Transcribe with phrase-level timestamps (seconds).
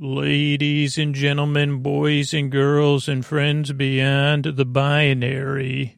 [0.00, 5.96] Ladies and gentlemen, boys and girls, and friends beyond the binary,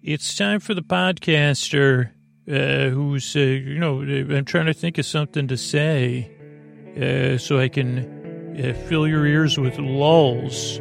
[0.00, 2.12] it's time for the podcaster
[2.48, 6.30] uh, who's, uh, you know, I'm trying to think of something to say
[6.96, 10.78] uh, so I can uh, fill your ears with lulls.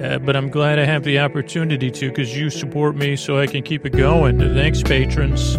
[0.00, 3.48] Uh, but I'm glad I have the opportunity to because you support me so I
[3.48, 4.38] can keep it going.
[4.38, 5.58] Thanks, patrons.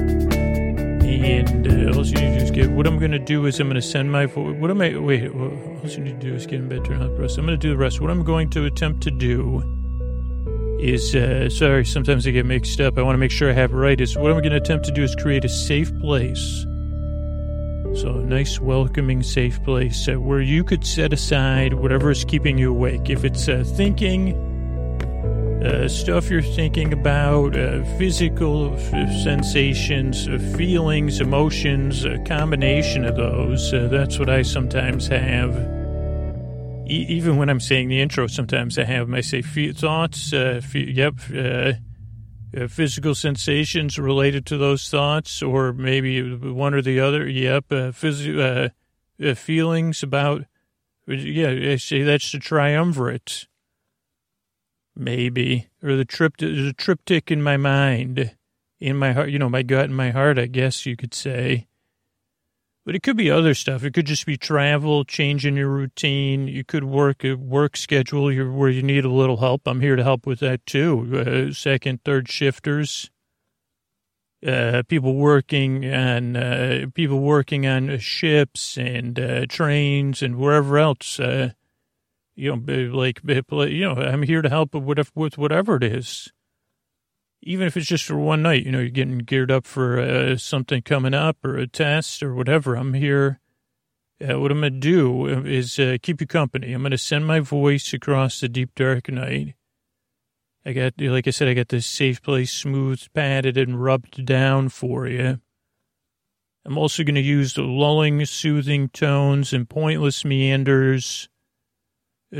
[1.23, 2.71] And uh, all you need to do is get.
[2.71, 4.25] What I'm going to do is I'm going to send my.
[4.25, 4.97] What am I?
[4.97, 5.29] Wait.
[5.29, 5.51] All
[5.83, 7.37] you need to do is get in bed, turn out the rest.
[7.37, 8.01] I'm going to do the rest.
[8.01, 9.61] What I'm going to attempt to do
[10.79, 11.15] is.
[11.15, 12.97] Uh, sorry, sometimes I get mixed up.
[12.97, 14.01] I want to make sure I have it right.
[14.01, 16.65] Is what I'm going to attempt to do is create a safe place.
[17.93, 22.57] So a nice, welcoming, safe place uh, where you could set aside whatever is keeping
[22.57, 23.09] you awake.
[23.09, 24.50] If it's uh, thinking
[25.61, 33.15] uh, stuff you're thinking about, uh, physical f- sensations, uh, feelings, emotions, a combination of
[33.15, 33.71] those.
[33.71, 35.55] Uh, that's what I sometimes have.
[36.89, 40.33] E- even when I'm saying the intro, sometimes I have I say fe- thoughts.
[40.33, 41.13] Uh, fe- yep.
[42.67, 47.29] Physical sensations related to those thoughts, or maybe one or the other.
[47.29, 47.69] Yep.
[47.69, 48.71] Phys-
[49.37, 50.45] feelings about.
[51.07, 53.47] Yeah, I say that's the triumvirate
[54.95, 56.37] maybe, or the trip.
[56.37, 58.35] There's a triptych in my mind,
[58.79, 59.29] in my heart.
[59.29, 60.37] You know, my gut and my heart.
[60.37, 61.67] I guess you could say.
[62.83, 63.83] But it could be other stuff.
[63.83, 66.47] It could just be travel, changing your routine.
[66.47, 69.67] You could work a work schedule where you need a little help.
[69.67, 71.49] I'm here to help with that too.
[71.51, 73.11] Uh, second, third shifters,
[74.45, 81.19] uh, people working on uh, people working on ships and uh, trains and wherever else.
[82.41, 86.31] You know, like, you know, I'm here to help with, whatever it is.
[87.43, 90.35] Even if it's just for one night, you know, you're getting geared up for uh,
[90.37, 92.73] something coming up or a test or whatever.
[92.73, 93.39] I'm here.
[94.19, 96.73] Uh, what I'm going to do is uh, keep you company.
[96.73, 99.53] I'm going to send my voice across the deep, dark night.
[100.65, 104.69] I got, like I said, I got this safe place, smooth, padded, and rubbed down
[104.69, 105.39] for you.
[106.65, 111.29] I'm also going to use the lulling, soothing tones and pointless meanders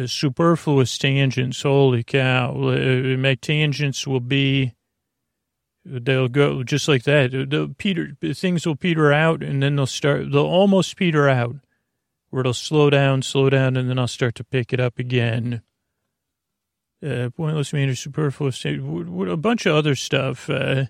[0.05, 1.61] superfluous tangents.
[1.61, 2.53] Holy cow.
[2.55, 4.73] Uh, my tangents will be,
[5.85, 7.47] they'll go just like that.
[7.49, 11.55] They'll peter, things will peter out and then they'll start, they'll almost peter out
[12.29, 15.61] where it'll slow down, slow down, and then I'll start to pick it up again.
[17.05, 20.49] Uh, pointless meander, superfluous, a bunch of other stuff.
[20.49, 20.85] Uh,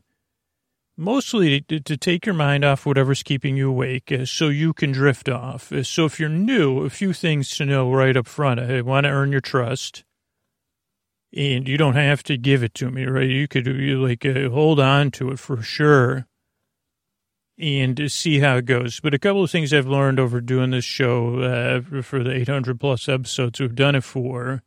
[1.01, 4.91] mostly to, to, take your mind off whatever's keeping you awake uh, so you can
[4.91, 5.71] drift off.
[5.71, 8.59] Uh, so if you're new, a few things to know right up front.
[8.59, 10.03] I want to earn your trust.
[11.35, 13.29] And you don't have to give it to me, right?
[13.29, 16.27] You could you like uh, hold on to it for sure
[17.57, 18.99] and see how it goes.
[18.99, 22.79] But a couple of things I've learned over doing this show uh, for the 800
[22.79, 24.61] plus episodes we've done it for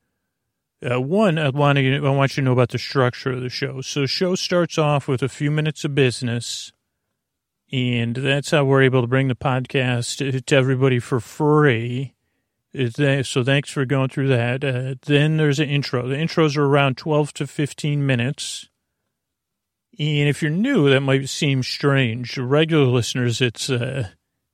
[0.85, 3.49] uh, one, I want, to, I want you to know about the structure of the
[3.49, 3.81] show.
[3.81, 6.73] So, the show starts off with a few minutes of business,
[7.73, 12.15] and that's how we're able to bring the podcast to everybody for free.
[12.75, 14.65] So, thanks for going through that.
[14.65, 16.07] Uh, then there's an intro.
[16.07, 18.69] The intros are around 12 to 15 minutes.
[19.99, 22.37] And if you're new, that might seem strange.
[22.37, 24.09] Regular listeners, it's uh,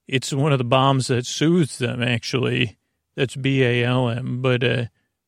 [0.06, 2.02] it's one of the bombs that soothes them.
[2.02, 2.78] Actually,
[3.16, 4.42] that's B A L M.
[4.42, 4.84] But uh,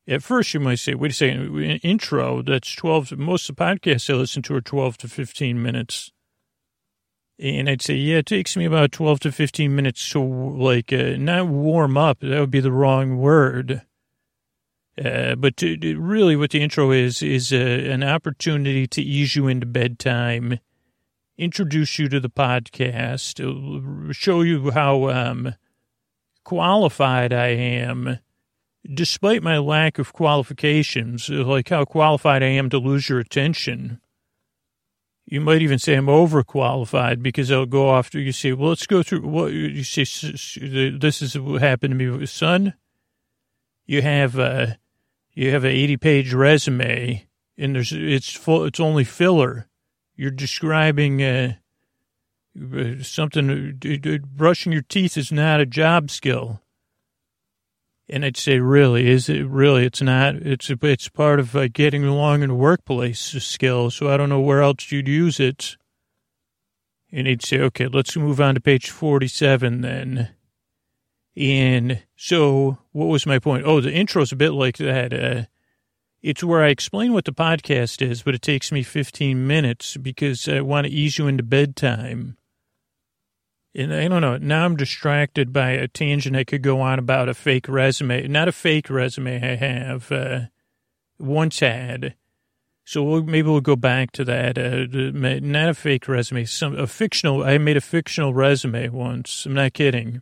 [0.09, 4.13] at first, you might say, wait a second, intro, that's 12, most of the podcasts
[4.13, 6.11] I listen to are 12 to 15 minutes.
[7.39, 11.17] And I'd say, yeah, it takes me about 12 to 15 minutes to, like, uh,
[11.19, 12.21] not warm up.
[12.21, 13.83] That would be the wrong word.
[15.03, 19.37] Uh, but to, to really, what the intro is, is uh, an opportunity to ease
[19.37, 20.59] you into bedtime,
[21.39, 25.55] introduce you to the podcast, uh, show you how um,
[26.45, 28.19] qualified I am
[28.91, 34.01] despite my lack of qualifications, like how qualified I am to lose your attention.
[35.25, 38.87] You might even say I'm overqualified because I'll go off to you say, well, let's
[38.87, 40.03] go through what you say.
[40.03, 42.75] This is what happened to me son.
[43.87, 44.79] You have a,
[45.33, 47.27] you have an 80 page resume
[47.57, 49.69] and there's, it's full, it's only filler.
[50.17, 51.55] You're describing, uh,
[53.03, 53.79] something,
[54.35, 56.62] brushing your teeth is not a job skill
[58.09, 59.87] And I'd say, really, is it really?
[59.87, 60.35] It's not.
[60.37, 63.91] It's it's part of uh, getting along in the workplace skill.
[63.91, 65.77] So I don't know where else you'd use it.
[67.11, 70.31] And he'd say, okay, let's move on to page 47 then.
[71.37, 73.65] And so what was my point?
[73.67, 75.13] Oh, the intro's a bit like that.
[75.13, 75.45] Uh,
[76.23, 80.49] it's where I explain what the podcast is, but it takes me 15 minutes because
[80.49, 82.37] I want to ease you into bedtime.
[83.75, 84.37] And I don't know.
[84.37, 88.29] Now I'm distracted by a tangent I could go on about a fake resume.
[88.29, 90.41] Not a fake resume I have, uh,
[91.19, 92.15] once had.
[92.85, 94.59] So we'll, maybe we'll go back to that.
[94.59, 97.45] Uh, not a fake resume, some a fictional.
[97.45, 99.47] I made a fictional resume once.
[99.47, 100.21] I'm not kidding.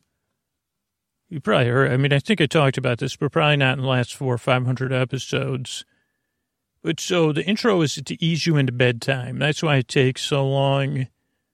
[1.28, 1.92] You probably heard.
[1.92, 4.34] I mean, I think I talked about this, but probably not in the last four
[4.34, 5.84] or five hundred episodes.
[6.82, 9.38] But so the intro is to ease you into bedtime.
[9.38, 11.06] That's why it takes so long.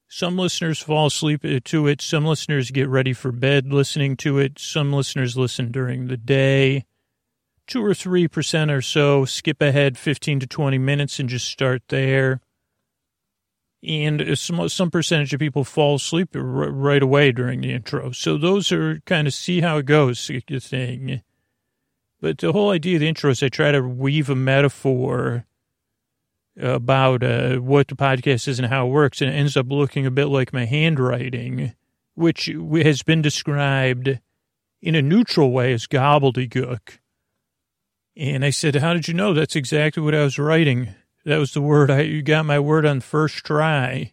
[0.09, 2.01] Some listeners fall asleep to it.
[2.01, 4.59] Some listeners get ready for bed listening to it.
[4.59, 6.85] Some listeners listen during the day
[7.67, 11.83] two or three percent or so skip ahead 15 to 20 minutes and just start
[11.89, 12.41] there.
[13.83, 18.11] And some, some percentage of people fall asleep right away during the intro.
[18.11, 20.31] So those are kind of see how it goes
[20.61, 21.23] thing.
[22.21, 25.47] But the whole idea of the intro is I try to weave a metaphor
[26.61, 30.07] about uh, what the podcast is and how it works, and it ends up looking
[30.07, 31.75] a bit like my handwriting,
[32.15, 32.51] which
[32.83, 34.19] has been described
[34.81, 36.99] in a neutral way as gobbledygook.
[38.17, 39.35] And I said, how did you know?
[39.35, 40.95] That's exactly what I was writing.
[41.25, 41.91] That was the word.
[41.91, 44.13] I, you got my word on first try.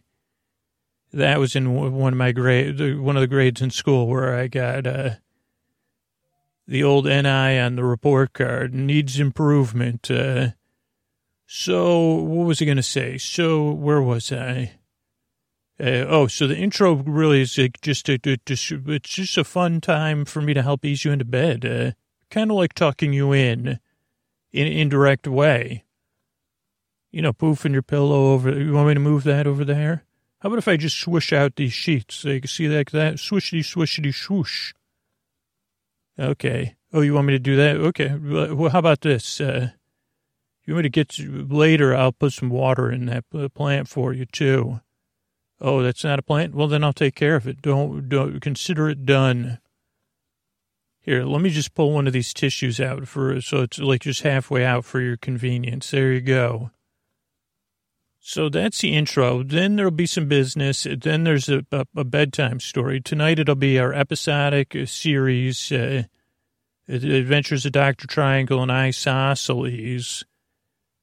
[1.12, 4.48] That was in one of my grades, one of the grades in school where I
[4.48, 5.10] got, uh,
[6.66, 10.10] the old NI on the report card needs improvement.
[10.10, 10.48] Uh,
[11.46, 13.18] so what was I going to say?
[13.18, 14.72] So where was I?
[15.78, 20.24] Uh, oh, so the intro really is like just a, it's just a fun time
[20.24, 21.64] for me to help ease you into bed.
[21.64, 21.92] Uh,
[22.30, 23.80] kind of like tucking you in
[24.52, 25.84] in an indirect way.
[27.10, 28.50] You know, poofing your pillow over.
[28.50, 30.04] You want me to move that over there?
[30.40, 32.16] How about if I just swish out these sheets?
[32.16, 33.14] So you can see like that?
[33.14, 34.74] Swishity, swishity, swoosh.
[36.18, 36.76] Okay.
[36.92, 37.76] Oh, you want me to do that?
[37.76, 38.14] Okay.
[38.14, 39.40] Well, how about this?
[39.40, 39.70] Uh,
[40.64, 41.18] you want me to get
[41.50, 41.94] later?
[41.94, 43.24] I'll put some water in that
[43.54, 44.80] plant for you too.
[45.60, 46.54] Oh, that's not a plant.
[46.54, 47.62] Well, then I'll take care of it.
[47.62, 49.58] Don't don't consider it done.
[51.00, 54.22] Here, let me just pull one of these tissues out for so it's like just
[54.22, 55.90] halfway out for your convenience.
[55.90, 56.70] There you go.
[58.26, 59.42] So that's the intro.
[59.42, 60.86] Then there'll be some business.
[60.98, 63.02] Then there's a, a, a bedtime story.
[63.02, 66.04] Tonight it'll be our episodic series, uh,
[66.88, 68.06] Adventures of Dr.
[68.06, 70.24] Triangle and Isosceles,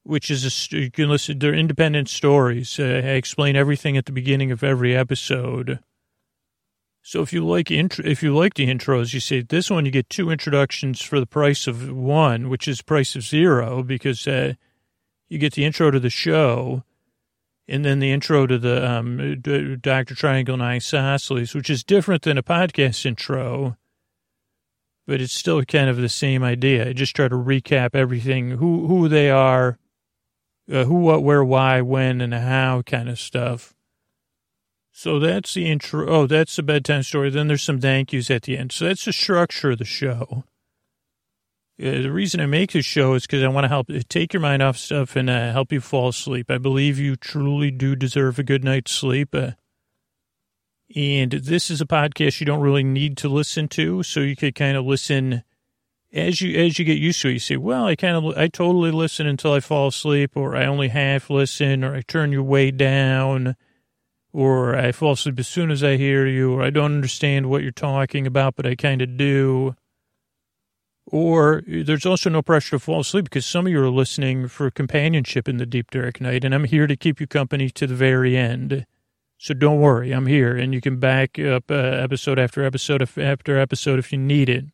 [0.04, 2.78] which is a, you can listen, they're independent stories.
[2.78, 5.78] Uh, I explain everything at the beginning of every episode.
[7.04, 9.90] So if you like intro, if you like the intros, you say this one you
[9.90, 14.54] get two introductions for the price of one, which is price of zero because uh,
[15.28, 16.84] you get the intro to the show,
[17.66, 19.40] and then the intro to the um,
[19.80, 23.76] Doctor Triangle and Isosceles, which is different than a podcast intro,
[25.04, 26.88] but it's still kind of the same idea.
[26.88, 29.76] I just try to recap everything who who they are,
[30.70, 33.74] uh, who, what, where, why, when, and how kind of stuff.
[34.92, 36.08] So that's the intro.
[36.08, 37.30] Oh, that's the bedtime story.
[37.30, 38.72] Then there's some thank yous at the end.
[38.72, 40.44] So that's the structure of the show.
[41.80, 44.42] Uh, the reason I make this show is because I want to help take your
[44.42, 46.50] mind off stuff and uh, help you fall asleep.
[46.50, 49.34] I believe you truly do deserve a good night's sleep.
[49.34, 49.52] Uh,
[50.94, 54.54] and this is a podcast you don't really need to listen to, so you could
[54.54, 55.42] kind of listen
[56.12, 57.34] as you as you get used to it.
[57.34, 60.66] You say, "Well, I kind of I totally listen until I fall asleep, or I
[60.66, 63.56] only half listen, or I turn your way down."
[64.32, 67.62] or I fall asleep as soon as I hear you, or I don't understand what
[67.62, 69.76] you're talking about, but I kind of do.
[71.06, 74.70] Or there's also no pressure to fall asleep because some of you are listening for
[74.70, 77.94] companionship in the deep dark night, and I'm here to keep you company to the
[77.94, 78.86] very end.
[79.36, 83.58] So don't worry, I'm here, and you can back up uh, episode after episode after
[83.58, 84.66] episode if you need it.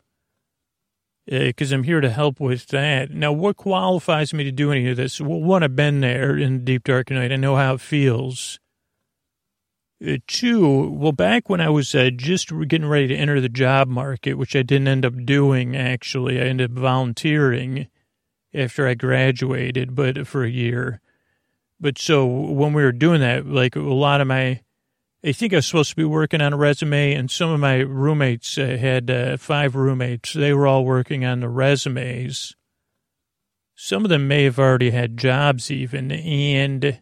[1.28, 3.10] Because uh, I'm here to help with that.
[3.10, 5.20] Now, what qualifies me to do any of this?
[5.20, 7.32] Well, one, I've been there in deep dark night.
[7.32, 8.58] I know how it feels.
[10.06, 13.88] Uh, two, well, back when I was uh, just getting ready to enter the job
[13.88, 17.88] market, which I didn't end up doing, actually, I ended up volunteering
[18.54, 21.00] after I graduated, but for a year.
[21.80, 24.62] But so when we were doing that, like a lot of my,
[25.24, 27.78] I think I was supposed to be working on a resume, and some of my
[27.78, 30.32] roommates uh, had uh, five roommates.
[30.32, 32.54] They were all working on the resumes.
[33.74, 37.00] Some of them may have already had jobs, even, and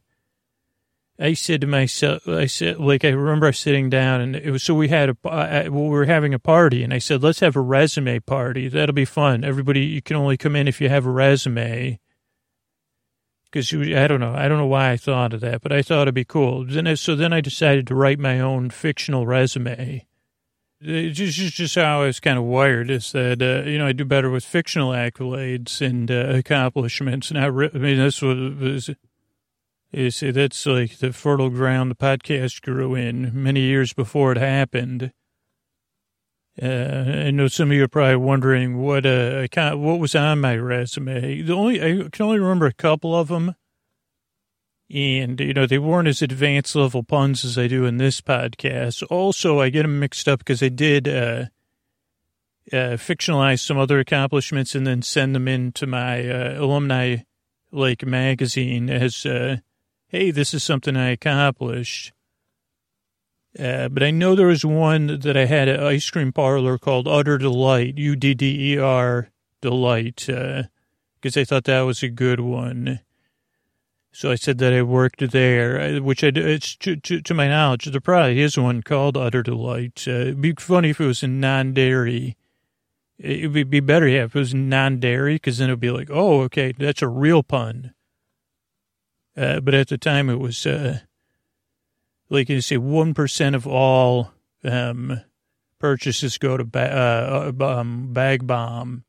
[1.18, 4.74] I said to myself, I said, like, I remember sitting down and it was, so
[4.74, 7.56] we had a, uh, well, we were having a party and I said, let's have
[7.56, 8.68] a resume party.
[8.68, 9.42] That'll be fun.
[9.42, 11.98] Everybody, you can only come in if you have a resume.
[13.52, 14.34] Cause you, I don't know.
[14.34, 16.64] I don't know why I thought of that, but I thought it'd be cool.
[16.66, 20.04] Then, so then I decided to write my own fictional resume.
[20.80, 23.92] It's just, just how I was kind of wired is that, uh, you know, I
[23.92, 27.32] do better with fictional accolades and uh, accomplishments.
[27.32, 28.20] Not, re- I mean, what
[28.60, 28.90] was,
[29.90, 34.38] you see, that's like the fertile ground the podcast grew in many years before it
[34.38, 35.12] happened.
[36.60, 39.46] Uh, I know some of you are probably wondering what uh,
[39.76, 41.42] what was on my resume.
[41.42, 43.54] The only I can only remember a couple of them,
[44.88, 49.02] and you know they weren't as advanced level puns as I do in this podcast.
[49.10, 51.46] Also, I get them mixed up because I did uh,
[52.72, 57.18] uh, fictionalize some other accomplishments and then send them into my uh, alumni
[57.70, 59.58] like magazine as uh,
[60.08, 62.12] hey, this is something I accomplished.
[63.58, 67.08] Uh, but I know there was one that I had an ice cream parlor called
[67.08, 69.30] Utter Delight, U D D E R
[69.62, 73.00] Delight, because uh, I thought that was a good one.
[74.12, 77.48] So I said that I worked there, uh, which I it's to, to, to my
[77.48, 80.04] knowledge, there probably is one called Utter Delight.
[80.06, 82.36] Uh, it'd be funny if it was in non-dairy.
[83.18, 86.42] It would be better yeah, if it was non-dairy, because then it'd be like, oh,
[86.42, 87.94] okay, that's a real pun.
[89.36, 91.00] Uh, but at the time, it was uh,
[92.28, 94.32] like you say, one percent of all
[94.64, 95.20] um,
[95.78, 99.04] purchases go to ba- uh, um, Bag Balm.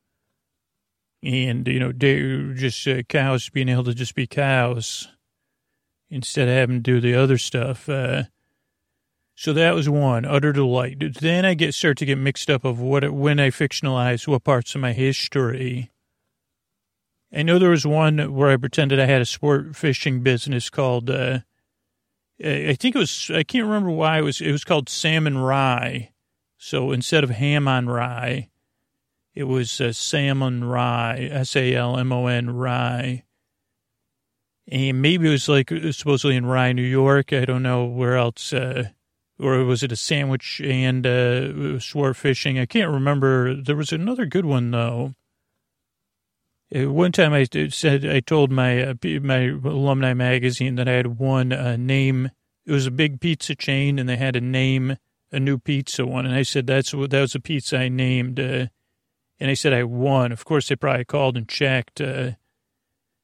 [1.23, 5.07] and you know, just uh, cows being able to just be cows
[6.09, 7.89] instead of having to do the other stuff.
[7.89, 8.23] Uh,
[9.35, 10.97] so that was one utter delight.
[11.19, 14.73] Then I get start to get mixed up of what when I fictionalize what parts
[14.73, 15.91] of my history
[17.33, 21.09] I know there was one where I pretended I had a sport fishing business called,
[21.09, 21.39] uh,
[22.43, 26.11] I think it was, I can't remember why it was, it was called Salmon Rye.
[26.57, 28.49] So instead of ham on rye,
[29.33, 33.23] it was uh, Salmon Rye, S A L M O N Rye.
[34.67, 37.31] And maybe it was like supposedly in Rye, New York.
[37.31, 38.51] I don't know where else.
[38.51, 38.89] Uh,
[39.39, 42.57] or was it a sandwich and uh, sport fishing?
[42.57, 43.53] I can't remember.
[43.53, 45.13] There was another good one, though.
[46.75, 51.19] Uh, one time I said, I told my, uh, my alumni magazine that I had
[51.19, 52.31] one uh, name.
[52.65, 54.97] It was a big pizza chain and they had a name
[55.31, 56.25] a new pizza one.
[56.25, 58.39] And I said, that's what, that was a pizza I named.
[58.39, 58.67] Uh,
[59.39, 60.31] and I said, I won.
[60.31, 62.31] Of course, they probably called and checked, uh,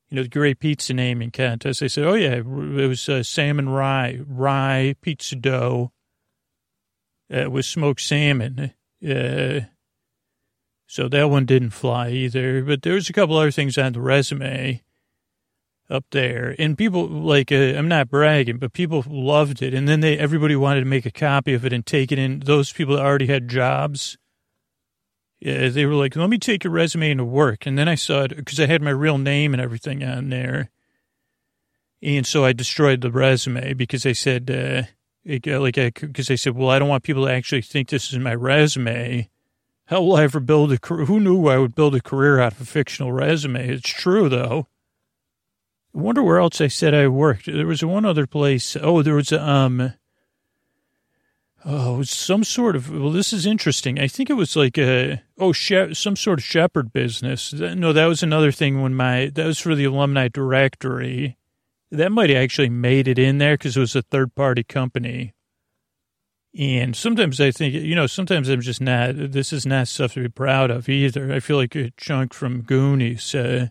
[0.09, 1.79] you know, the great pizza naming contest.
[1.79, 5.91] They said, oh yeah, it was uh, salmon rye, rye pizza dough
[7.29, 8.73] with smoked salmon.
[10.93, 12.61] So that one didn't fly either.
[12.61, 14.83] But there was a couple other things on the resume
[15.89, 20.01] up there, and people like uh, I'm not bragging, but people loved it, and then
[20.01, 22.41] they everybody wanted to make a copy of it and take it in.
[22.41, 24.19] Those people that already had jobs,
[25.39, 28.25] yeah, they were like, "Let me take your resume into work," and then I saw
[28.25, 30.69] it because I had my real name and everything on there,
[32.03, 34.83] and so I destroyed the resume because I said, uh,
[35.25, 38.19] it, like, because I said, well, I don't want people to actually think this is
[38.19, 39.31] my resume
[39.87, 41.05] how will I ever build a career?
[41.05, 43.67] Who knew I would build a career out of a fictional resume?
[43.67, 44.67] It's true, though.
[45.95, 47.45] I wonder where else I said I worked.
[47.45, 48.75] There was one other place.
[48.81, 49.93] Oh, there was, um,
[51.65, 53.99] oh, some sort of, well, this is interesting.
[53.99, 57.53] I think it was like a, oh, she, some sort of shepherd business.
[57.53, 61.37] No, that was another thing when my, that was for the alumni directory.
[61.91, 65.33] That might have actually made it in there because it was a third party company.
[66.57, 70.21] And sometimes I think, you know, sometimes I'm just not, this is not stuff to
[70.21, 71.33] be proud of either.
[71.33, 73.33] I feel like a chunk from Goonies.
[73.33, 73.69] Uh,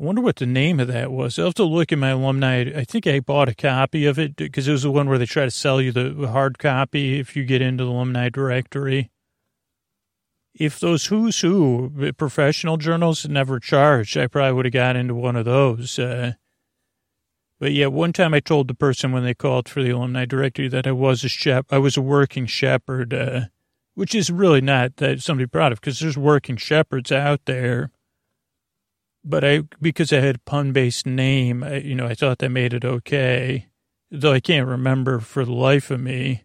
[0.00, 1.38] I wonder what the name of that was.
[1.38, 2.62] I'll have to look at my alumni.
[2.76, 5.26] I think I bought a copy of it because it was the one where they
[5.26, 9.12] try to sell you the hard copy if you get into the alumni directory.
[10.52, 15.36] If those who's who professional journals never charged, I probably would have got into one
[15.36, 15.96] of those.
[15.98, 16.32] Uh,
[17.60, 20.68] but yeah, one time I told the person when they called for the alumni directory
[20.68, 23.42] that I was a shep, I was a working shepherd, uh,
[23.94, 27.90] which is really not that somebody proud of because there's working shepherds out there.
[29.24, 32.50] But I, because I had a pun based name, I, you know, I thought that
[32.50, 33.68] made it okay.
[34.10, 36.44] Though I can't remember for the life of me,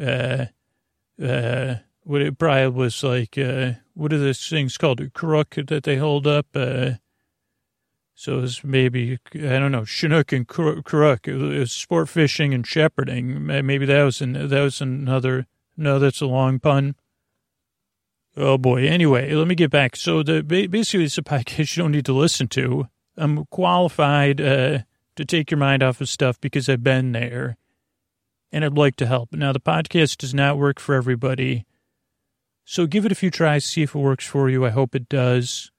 [0.00, 0.46] uh,
[1.22, 5.00] uh, what it probably was like, uh, what are those things called?
[5.00, 6.92] A crook that they hold up, uh,
[8.14, 11.28] so it's maybe, I don't know, Chinook and Crook.
[11.66, 13.46] Sport fishing and shepherding.
[13.46, 16.94] Maybe that was, an, that was another, no, that's a long pun.
[18.36, 18.86] Oh boy.
[18.86, 19.96] Anyway, let me get back.
[19.96, 22.88] So the basically it's a podcast you don't need to listen to.
[23.16, 24.78] I'm qualified uh,
[25.16, 27.56] to take your mind off of stuff because I've been there
[28.52, 29.32] and I'd like to help.
[29.32, 31.66] Now, the podcast does not work for everybody.
[32.64, 34.64] So give it a few tries, see if it works for you.
[34.64, 35.71] I hope it does.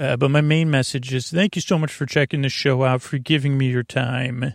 [0.00, 3.02] Uh, but my main message is thank you so much for checking this show out,
[3.02, 4.54] for giving me your time.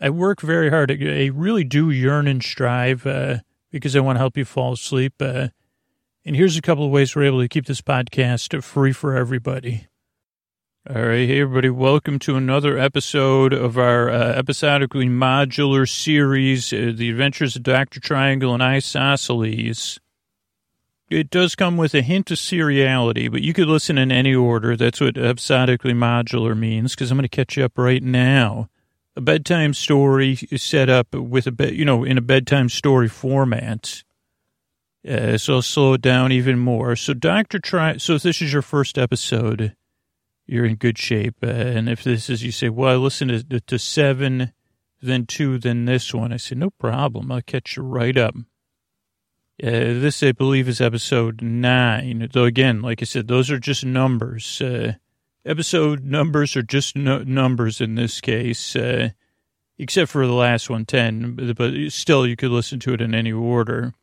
[0.00, 0.90] I work very hard.
[0.90, 3.38] I really do yearn and strive uh,
[3.70, 5.14] because I want to help you fall asleep.
[5.20, 5.48] Uh,
[6.24, 9.86] and here's a couple of ways we're able to keep this podcast free for everybody.
[10.90, 16.92] All right, hey everybody, welcome to another episode of our uh, episodically modular series, uh,
[16.92, 18.00] The Adventures of Dr.
[18.00, 20.00] Triangle and Isosceles.
[21.14, 24.76] It does come with a hint of seriality, but you could listen in any order.
[24.76, 28.68] That's what episodically modular means, because I'm going to catch you up right now.
[29.14, 33.06] A bedtime story is set up with a bed, you know, in a bedtime story
[33.08, 34.02] format.
[35.08, 36.96] Uh, so I'll slow it down even more.
[36.96, 37.60] So Dr.
[37.60, 39.76] Tri, so if this is your first episode,
[40.46, 41.36] you're in good shape.
[41.44, 44.52] Uh, and if this is, you say, well, I listened to, to seven,
[45.00, 46.32] then two, then this one.
[46.32, 47.30] I say, no problem.
[47.30, 48.34] I'll catch you right up.
[49.62, 52.28] Uh, this, I believe, is episode nine.
[52.32, 54.60] Though, again, like I said, those are just numbers.
[54.60, 54.94] Uh,
[55.44, 59.10] episode numbers are just no- numbers in this case, uh,
[59.78, 61.54] except for the last one, 10.
[61.56, 63.94] But still, you could listen to it in any order.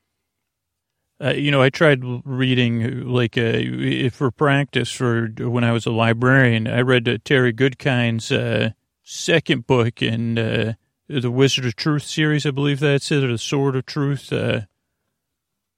[1.22, 5.92] Uh, you know, I tried reading like uh, for practice for when I was a
[5.92, 6.66] librarian.
[6.66, 8.72] I read uh, Terry Goodkind's uh,
[9.04, 10.74] second book in uh,
[11.08, 14.32] the Wizard of Truth series, I believe that's it, or the Sword of Truth.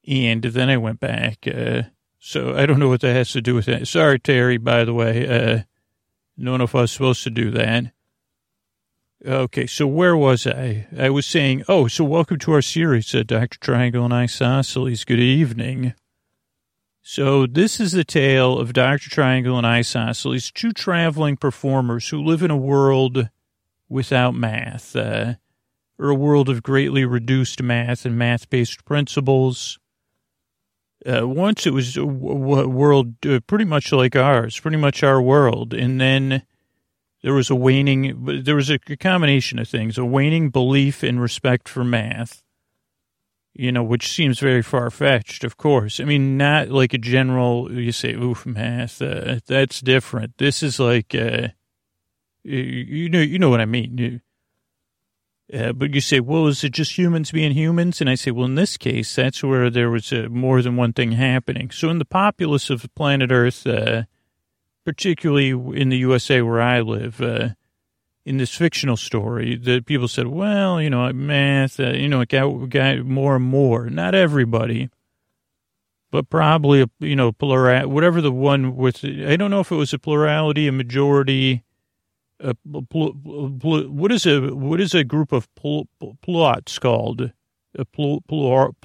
[0.06, 1.46] Uh, and then I went back.
[2.20, 3.88] so I don't know what that has to do with that.
[3.88, 5.66] Sorry, Terry, by the way.
[6.58, 7.92] know if I was supposed to do that.
[9.26, 10.86] Okay, so where was I?
[10.98, 13.58] I was saying, oh, so welcome to our series, uh, Dr.
[13.58, 15.06] Triangle and Isosceles.
[15.06, 15.94] Good evening.
[17.02, 19.10] So this is the tale of Dr.
[19.10, 23.30] Triangle and Isosceles, two traveling performers who live in a world
[23.88, 25.36] without math, uh,
[25.98, 29.80] or a world of greatly reduced math and math-based principles.
[31.06, 35.74] Uh, once it was a world uh, pretty much like ours, pretty much our world,
[35.74, 36.44] and then
[37.24, 41.68] there was a waning, there was a combination of things, a waning belief in respect
[41.68, 42.44] for math,
[43.54, 46.00] you know, which seems very far fetched, of course.
[46.00, 50.38] I mean, not like a general, you say, oof, math, uh, that's different.
[50.38, 51.50] This is like, uh,
[52.44, 54.22] you know, you know what I mean.
[55.54, 58.02] Uh, but you say, well, is it just humans being humans?
[58.02, 60.94] And I say, well, in this case, that's where there was uh, more than one
[60.94, 61.70] thing happening.
[61.70, 64.04] So in the populace of planet Earth, uh,
[64.84, 67.50] particularly in the USA where I live, uh,
[68.26, 72.30] in this fictional story, the people said, well, you know, math, uh, you know, it
[72.30, 73.90] got, got more and more.
[73.90, 74.90] Not everybody,
[76.10, 79.94] but probably, you know, plural, whatever the one with, I don't know if it was
[79.94, 81.64] a plurality, a majority,
[82.40, 83.14] pl,
[83.60, 85.88] pl, what is a, what is a group of pl,
[86.22, 87.32] plots called?
[87.76, 88.76] A pl, pl?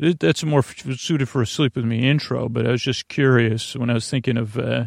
[0.00, 3.90] That's more suited for a sleep with me intro, but I was just curious when
[3.90, 4.86] I was thinking of uh,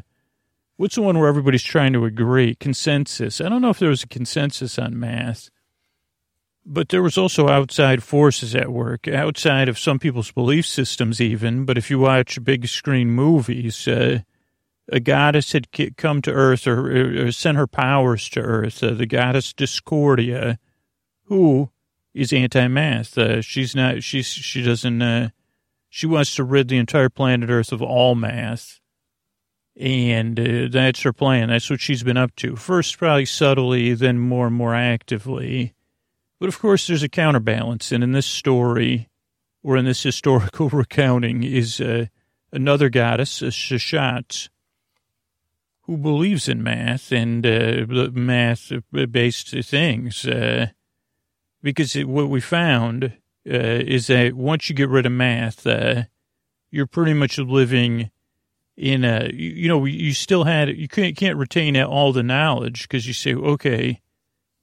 [0.78, 3.41] what's the one where everybody's trying to agree consensus.
[3.41, 5.50] I don't know if there was a consensus on math,
[6.65, 11.65] but there was also outside forces at work, outside of some people's belief systems, even.
[11.65, 14.20] But if you watch big screen movies, uh,
[14.92, 18.84] a goddess had come to Earth or, or sent her powers to Earth.
[18.84, 20.60] Uh, the goddess Discordia,
[21.26, 21.72] who
[22.14, 23.18] is anti-math.
[23.18, 24.04] Uh, she's not.
[24.04, 25.02] She's she doesn't.
[25.02, 25.30] Uh,
[25.90, 28.80] she wants to rid the entire planet Earth of all math,
[29.78, 31.50] and uh, that's her plan.
[31.50, 32.56] That's what she's been up to.
[32.58, 35.74] First, probably subtly, then more and more actively.
[36.40, 39.10] But of course, there's a counterbalance, and in this story,
[39.64, 42.08] or in this historical recounting, is uh,
[42.52, 44.50] another goddess, a Seshat,
[45.92, 50.26] who believes in math and uh, math-based things.
[50.26, 50.68] Uh,
[51.62, 53.10] because it, what we found uh,
[53.46, 56.04] is that once you get rid of math, uh,
[56.70, 58.10] you're pretty much living
[58.78, 62.84] in a, you, you know, you still had, you can't, can't retain all the knowledge
[62.84, 64.00] because you say, okay,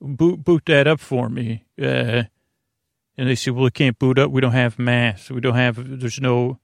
[0.01, 1.67] boot, boot that up for me.
[1.79, 2.23] Uh,
[3.19, 4.31] and they say, well, it can't boot up.
[4.31, 5.31] We don't have math.
[5.31, 6.59] We don't have, there's no,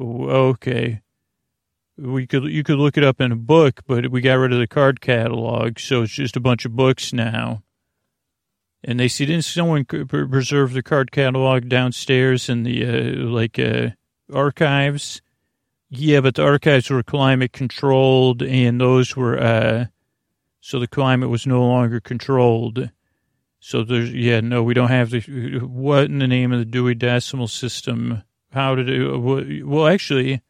[0.00, 1.02] okay.
[1.98, 4.58] We could, you could look it up in a book, but we got rid of
[4.58, 5.78] the card catalog.
[5.78, 7.62] So it's just a bunch of books now.
[8.84, 13.90] And they see, didn't someone preserve the card catalog downstairs in the, uh, like, uh,
[14.32, 15.22] archives?
[15.88, 19.86] Yeah, but the archives were climate controlled and those were, uh,
[20.60, 22.90] so the climate was no longer controlled.
[23.58, 25.20] So there's, yeah, no, we don't have the,
[25.62, 28.22] what in the name of the Dewey Decimal System?
[28.52, 30.42] How did do, well, actually,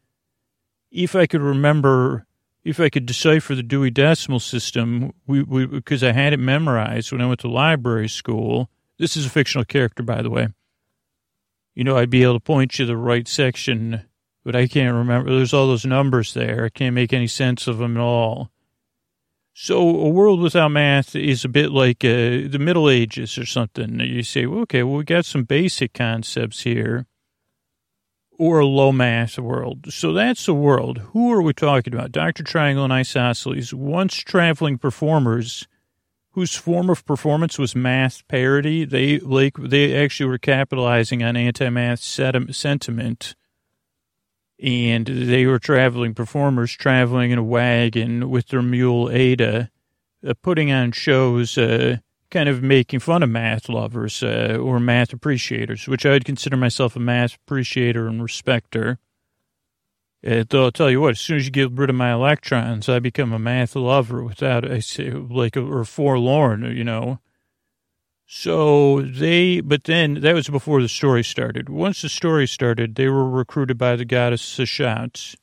[0.97, 2.27] if I could remember
[2.65, 7.21] if I could decipher the Dewey Decimal System, we because I had it memorized when
[7.21, 8.71] I went to library school.
[8.99, 10.49] This is a fictional character, by the way.
[11.75, 14.03] You know, I'd be able to point you to the right section,
[14.45, 15.31] but I can't remember.
[15.31, 16.65] There's all those numbers there.
[16.65, 18.51] I can't make any sense of them at all.
[19.53, 24.01] So a world without math is a bit like uh, the Middle Ages or something.
[24.01, 27.07] You say, well, okay, well, we got some basic concepts here,
[28.39, 29.93] or a low mass world.
[29.93, 30.99] So that's the world.
[31.13, 32.13] Who are we talking about?
[32.13, 32.43] Dr.
[32.43, 35.67] Triangle and Isosceles, once traveling performers
[36.33, 38.85] whose form of performance was math parody.
[38.85, 43.35] They like they actually were capitalizing on anti-math sentiment
[44.61, 49.71] and they were traveling performers traveling in a wagon with their mule Ada,
[50.27, 51.99] uh, putting on shows, uh,
[52.37, 56.55] kind of making fun of math lovers uh, or math appreciators, which I would consider
[56.55, 58.99] myself a math appreciator and respecter.
[60.23, 62.91] Uh, though I'll tell you what, as soon as you get rid of my electrons,
[62.91, 64.83] I become a math lover without, a
[65.31, 67.21] like, or forlorn, you know.
[68.27, 71.71] So they, but then that was before the story started.
[71.71, 75.37] Once the story started, they were recruited by the goddess Seshat.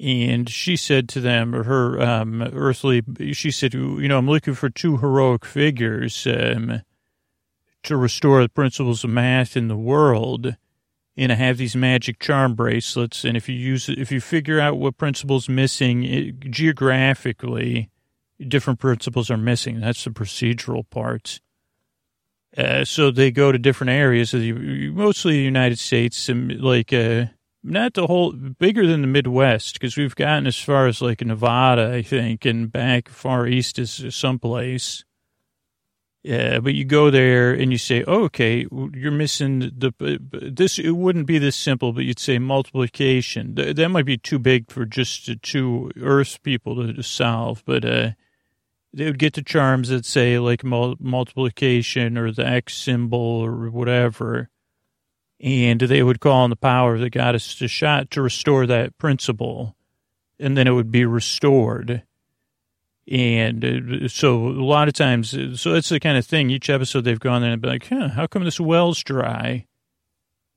[0.00, 4.54] And she said to them, or her um, earthly, she said, you know, I'm looking
[4.54, 6.82] for two heroic figures um,
[7.82, 10.56] to restore the principles of math in the world.
[11.16, 13.24] And I have these magic charm bracelets.
[13.24, 17.90] And if you use if you figure out what principles missing it, geographically,
[18.46, 19.80] different principles are missing.
[19.80, 21.40] That's the procedural part.
[22.56, 27.26] Uh, so they go to different areas mostly the United States, and like uh,
[27.68, 31.92] not the whole bigger than the Midwest because we've gotten as far as like Nevada,
[31.94, 35.04] I think, and back far east is someplace.
[36.22, 40.78] Yeah, but you go there and you say, oh, okay, you're missing the this.
[40.78, 43.54] It wouldn't be this simple, but you'd say multiplication.
[43.54, 47.84] That might be too big for just two Earth people to, solve, but.
[47.84, 48.10] uh
[48.92, 54.48] they would get the charms that say like multiplication or the X symbol or whatever.
[55.40, 59.76] And they would call on the power of the goddess Seshat to restore that principle.
[60.38, 62.02] And then it would be restored.
[63.10, 66.50] And uh, so a lot of times, so that's the kind of thing.
[66.50, 69.66] Each episode they've gone there and be like, huh, how come this well's dry?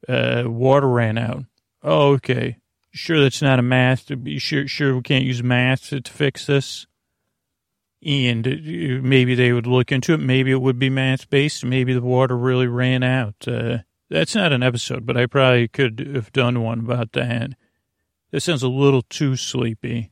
[0.09, 1.45] Uh, water ran out.
[1.83, 2.57] Oh, okay.
[2.91, 4.07] Sure, that's not a math.
[4.07, 6.87] to be Sure, sure, we can't use math to, to fix this
[8.03, 8.51] and uh,
[9.01, 10.19] maybe they would look into it.
[10.19, 11.63] Maybe it would be math based.
[11.63, 13.35] Maybe the water really ran out.
[13.47, 13.79] Uh,
[14.11, 17.51] that's not an episode, but I probably could have done one about that.
[18.31, 20.11] That sounds a little too sleepy.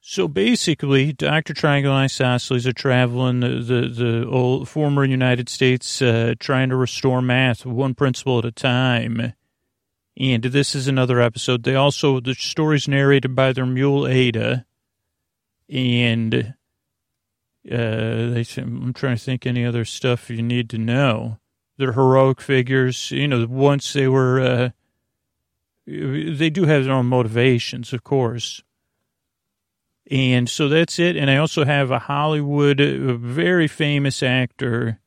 [0.00, 1.54] So basically, Dr.
[1.54, 6.76] Triangle and Isosceles are traveling the, the, the old, former United States, uh, trying to
[6.76, 9.34] restore math one principle at a time.
[10.16, 11.62] And this is another episode.
[11.62, 14.64] They also, the story's narrated by their mule Ada.
[15.68, 16.54] And
[17.70, 21.38] uh, they I'm trying to think any other stuff you need to know.
[21.78, 23.10] They're heroic figures.
[23.10, 24.70] You know, once they were, uh,
[25.86, 28.62] they do have their own motivations, of course.
[30.10, 31.16] And so that's it.
[31.16, 35.00] And I also have a Hollywood, a very famous actor,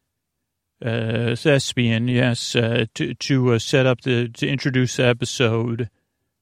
[0.83, 5.89] uh, thespian, yes, uh, to to uh, set up the to introduce the episode,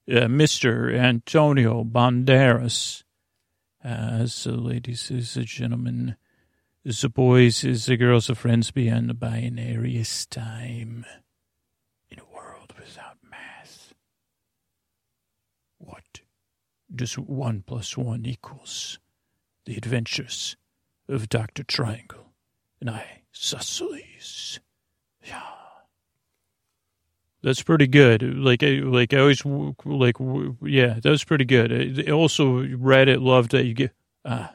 [0.08, 0.94] uh, Mr.
[0.94, 3.02] Antonio Banderas.
[3.84, 6.16] Uh, so, ladies and gentlemen,
[6.84, 11.04] the boys is the girls the friends beyond the binariest time
[12.10, 13.94] in a world without math.
[15.78, 16.20] What
[16.94, 18.98] does one plus one equals?
[19.66, 20.56] The adventures
[21.08, 21.62] of Dr.
[21.64, 22.32] Triangle
[22.80, 24.60] and I, Isosceles.
[25.22, 25.42] Yeah.
[27.42, 28.22] That's pretty good.
[28.22, 30.16] Like, I, like I always like,
[30.62, 32.08] yeah, that was pretty good.
[32.08, 33.92] I also Reddit loved that you get
[34.24, 34.54] ah,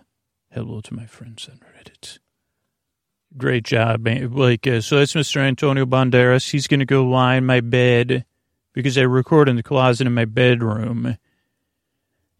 [0.55, 2.17] hello to my friends on Reddit.
[3.35, 4.07] Great job.
[4.07, 5.41] Like, uh, so that's Mr.
[5.41, 6.49] Antonio Banderas.
[6.49, 8.23] He's going to go lie in my bed
[8.71, 11.17] because I record in the closet in my bedroom.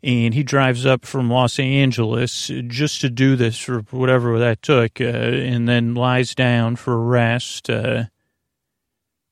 [0.01, 5.01] And he drives up from Los Angeles just to do this for whatever that took,
[5.01, 7.69] uh, and then lies down for rest.
[7.69, 8.06] Uh,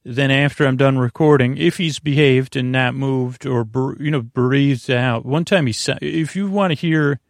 [0.04, 3.66] then after I'm done recording, if he's behaved and not moved or,
[3.98, 5.26] you know, breathed out.
[5.26, 7.22] One time he said, if you want to hear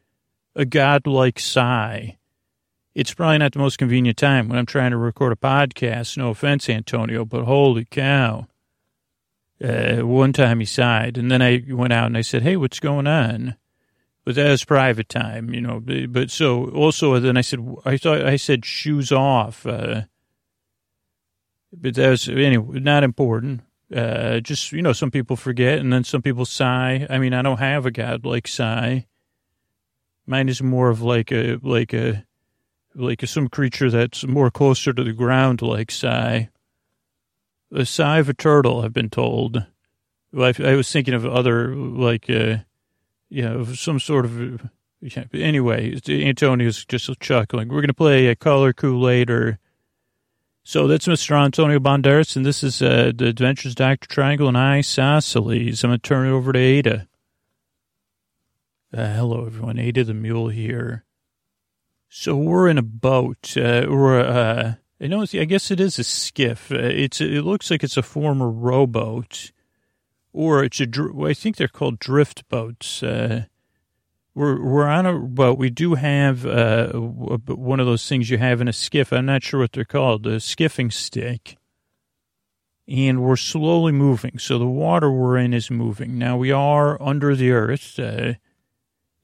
[0.55, 2.17] a godlike sigh,
[2.95, 6.17] it's probably not the most convenient time when I'm trying to record a podcast.
[6.17, 8.47] No offense, Antonio, but holy cow.
[9.63, 12.79] Uh, one time he sighed, and then I went out and I said, hey, what's
[12.79, 13.55] going on?
[14.25, 15.81] But that was private time, you know.
[15.81, 19.65] But so also then I said, I thought I said shoes off.
[19.65, 20.03] Uh,
[21.73, 23.61] but that's anyway not important.
[23.93, 27.05] Uh, just you know, some people forget, and then some people sigh.
[27.09, 29.07] I mean, I don't have a godlike sigh.
[30.25, 32.23] Mine is more of like a like a
[32.95, 36.45] like a, some creature that's more closer to the ground, like Psy.
[37.71, 39.65] The sigh of a turtle, I've been told.
[40.37, 42.57] I, I was thinking of other like uh,
[43.29, 44.69] you know some sort of.
[45.01, 47.67] Yeah, anyway, Antonio's just chuckling.
[47.67, 49.59] We're gonna play a color Kool later.
[50.63, 51.35] so that's Mr.
[51.35, 54.07] Antonio Banderas, and this is uh, the Adventures Dr.
[54.07, 55.83] Triangle and I, Isosceles.
[55.83, 57.07] I'm going to turn it over to Ada.
[58.95, 59.79] Uh, hello, everyone.
[59.79, 61.03] Ada the Mule here.
[62.09, 63.57] So we're in a boat.
[63.57, 65.25] Uh, we're, uh, I know.
[65.33, 66.71] I guess it is a skiff.
[66.71, 67.19] Uh, it's.
[67.19, 69.51] It looks like it's a former rowboat,
[70.31, 70.85] or it's a.
[71.25, 73.01] I think they're called drift boats.
[73.01, 73.45] Uh,
[74.35, 78.61] we're we're on a but we do have uh, one of those things you have
[78.61, 79.11] in a skiff.
[79.11, 81.57] I'm not sure what they're called, a skiffing stick.
[82.87, 86.19] And we're slowly moving, so the water we're in is moving.
[86.19, 87.97] Now we are under the earth.
[87.97, 88.33] Uh,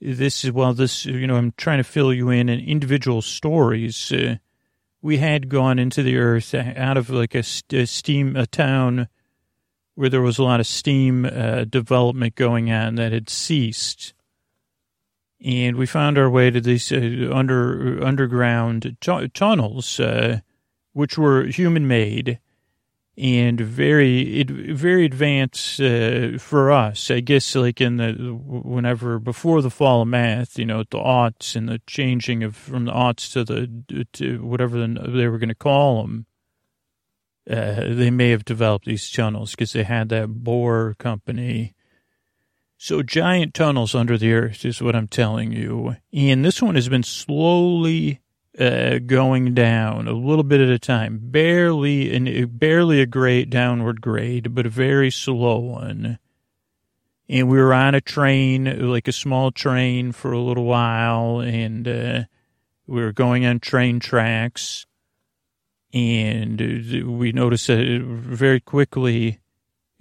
[0.01, 4.12] this is well, this you know I'm trying to fill you in in individual stories.
[4.12, 4.38] Uh,
[5.01, 9.07] we had gone into the earth out of like a, a steam a town
[9.95, 14.13] where there was a lot of steam uh, development going on that had ceased
[15.43, 18.97] and we found our way to these uh, under underground
[19.33, 20.39] tunnels, uh,
[20.93, 22.39] which were human made
[23.19, 27.12] and very very advanced uh, for us.
[27.12, 31.55] I guess like in the whenever before the fall of math, you know, the aughts
[31.55, 35.55] and the changing of from the aughts to the to whatever they were going to
[35.55, 36.25] call them.
[37.49, 41.73] Uh, they may have developed these tunnels because they had that Bohr company
[42.82, 45.97] so giant tunnels under the earth is what I'm telling you.
[46.13, 48.21] And this one has been slowly
[48.57, 54.01] uh, going down a little bit at a time, barely and barely a great downward
[54.01, 56.19] grade, but a very slow one.
[57.27, 61.88] And we were on a train, like a small train, for a little while, and
[61.88, 62.23] uh,
[62.88, 64.88] we were going on train tracks.
[65.93, 66.59] And
[67.19, 69.39] we noticed that very quickly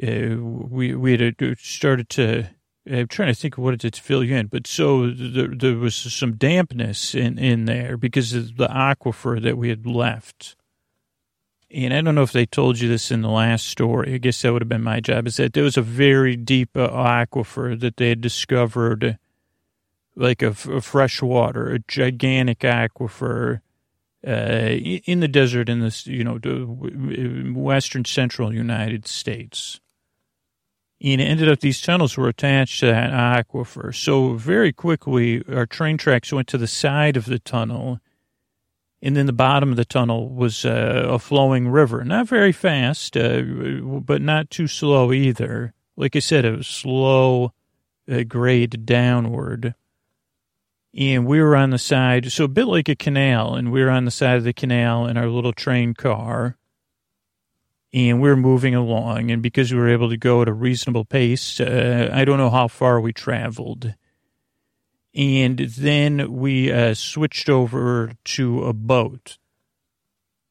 [0.03, 2.49] uh, we we had uh, started to
[2.91, 5.49] I'm trying to think of what it did to fill you in, but so there,
[5.49, 10.57] there was some dampness in, in there because of the aquifer that we had left.
[11.71, 14.15] And I don't know if they told you this in the last story.
[14.15, 15.27] I guess that would have been my job.
[15.27, 19.19] Is that there was a very deep uh, aquifer that they had discovered,
[20.17, 23.61] like a, fresh water, a gigantic aquifer
[24.27, 26.39] uh, in the desert in this, you know,
[27.55, 29.79] western central United States
[31.01, 33.95] and it ended up these tunnels were attached to that aquifer.
[33.95, 38.01] So very quickly, our train tracks went to the side of the tunnel,
[39.01, 42.05] and then the bottom of the tunnel was uh, a flowing river.
[42.05, 45.73] Not very fast, uh, but not too slow either.
[45.97, 47.53] Like I said, it was slow
[48.11, 49.75] uh, grade downward.
[50.95, 53.91] And we were on the side, so a bit like a canal, and we were
[53.91, 56.57] on the side of the canal in our little train car
[57.93, 59.31] and we are moving along.
[59.31, 62.51] And because we were able to go at a reasonable pace, uh, I don't know
[62.51, 63.95] how far we traveled.
[65.15, 69.39] And then we uh, switched over to a boat.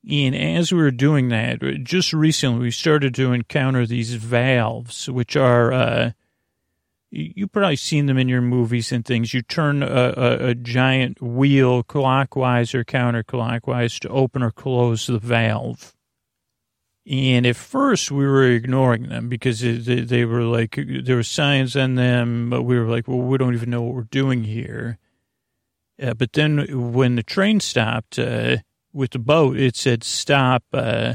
[0.10, 5.36] And as we were doing that, just recently we started to encounter these valves, which
[5.36, 6.12] are, uh,
[7.12, 9.34] you've probably seen them in your movies and things.
[9.34, 15.19] You turn a, a, a giant wheel clockwise or counterclockwise to open or close the
[15.19, 15.93] valve
[17.10, 21.78] and at first, we were ignoring them because they, they were like, there were signs
[21.78, 24.98] on them, but we were like, well, we don't even know what we're doing here.
[26.02, 28.58] Uh, but then when the train stopped uh,
[28.91, 31.13] with the boat, it said stop uh,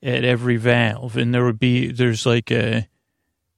[0.00, 1.16] at every valve.
[1.16, 2.88] And there would be, there's like a,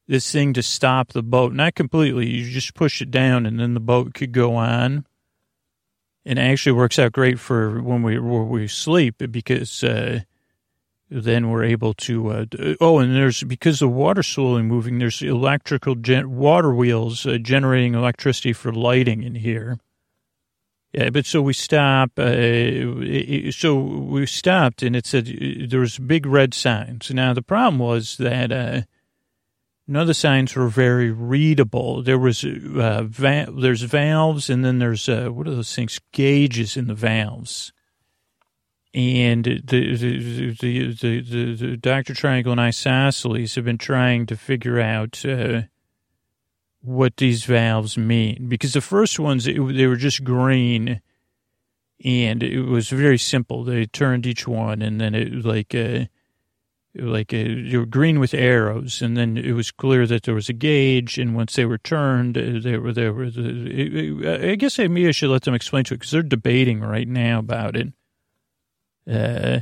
[0.09, 1.53] this thing to stop the boat.
[1.53, 5.05] Not completely, you just push it down and then the boat could go on.
[6.25, 10.21] And it actually works out great for when we, when we sleep because, uh,
[11.13, 12.31] then we're able to.
[12.31, 12.47] Uh,
[12.81, 14.99] oh, and there's because the water's slowly moving.
[14.99, 19.79] There's electrical gen- water wheels uh, generating electricity for lighting in here.
[20.93, 22.19] Yeah, but so we stop.
[22.19, 27.11] Uh, so we stopped, and it said uh, there was big red signs.
[27.11, 28.83] Now the problem was that uh,
[29.87, 32.03] none of the signs were very readable.
[32.03, 36.01] There was uh, va- there's valves, and then there's uh, what are those things?
[36.13, 37.73] Gauges in the valves
[38.95, 42.15] and the the the the, the, Dr.
[42.15, 45.63] Triangle and Isosceles have been trying to figure out uh,
[46.83, 51.01] what these valves mean because the first ones it, they were just green,
[52.05, 53.65] and it was very simple.
[53.65, 56.05] They turned each one, and then it like uh,
[56.95, 60.51] like uh, you were green with arrows, and then it was clear that there was
[60.51, 63.19] a gauge, and once they were turned, uh, they were there.
[64.53, 67.39] I guess maybe I should let them explain to it because they're debating right now
[67.39, 67.89] about it.
[69.11, 69.61] Uh,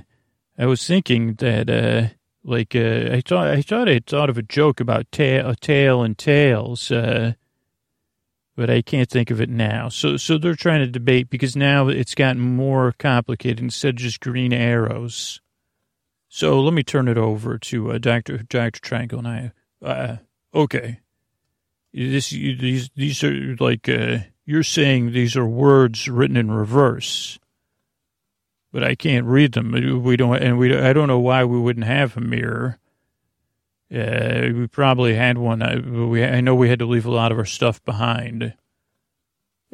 [0.58, 4.42] I was thinking that, uh, like, uh, I thought I thought I thought of a
[4.42, 7.32] joke about tail, a tail and tails, uh,
[8.56, 9.88] but I can't think of it now.
[9.88, 14.20] So, so they're trying to debate because now it's gotten more complicated instead of just
[14.20, 15.40] green arrows.
[16.28, 18.38] So let me turn it over to uh, Dr.
[18.38, 18.80] Dr.
[18.80, 19.52] Triangle and I.
[19.82, 20.16] Uh,
[20.54, 21.00] okay.
[21.92, 27.39] This, these, these are like, uh, you're saying these are words written in reverse,
[28.72, 30.02] but I can't read them.
[30.02, 32.78] We don't, and we, I don't know why we wouldn't have a mirror.
[33.92, 35.62] Uh, we probably had one.
[35.62, 38.54] I, we, I know we had to leave a lot of our stuff behind.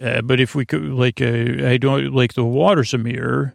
[0.01, 3.55] Uh, but if we could, like, uh, I don't, like, the water's a mirror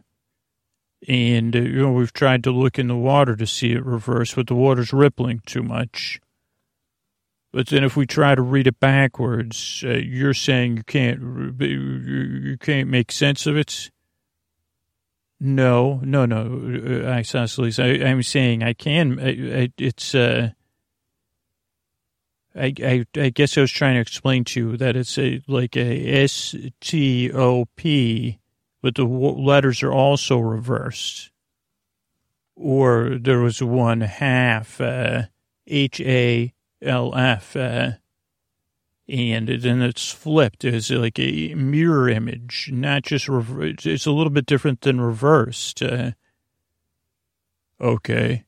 [1.08, 4.34] and, uh, you know, we've tried to look in the water to see it reverse,
[4.34, 6.20] but the water's rippling too much.
[7.52, 11.20] But then if we try to read it backwards, uh, you're saying you can't,
[11.60, 13.90] you can't make sense of it?
[15.44, 17.80] No, no, no, uh.
[17.80, 19.18] I, I'm saying I can,
[19.76, 20.50] it's, uh,
[22.54, 25.76] I, I, I guess I was trying to explain to you that it's a, like
[25.76, 28.38] a S T O P
[28.82, 31.30] but the letters are also reversed.
[32.54, 35.22] Or there was one half, uh,
[35.66, 36.52] H A
[36.82, 37.92] L F, uh,
[39.12, 40.64] and then it's flipped.
[40.64, 43.84] It's like a mirror image, not just reverse.
[43.84, 45.82] It's a little bit different than reversed.
[45.82, 46.12] Uh,
[47.78, 48.44] okay.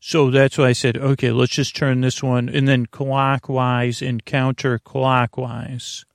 [0.00, 4.24] So that's why I said, okay, let's just turn this one and then clockwise and
[4.24, 6.06] counterclockwise.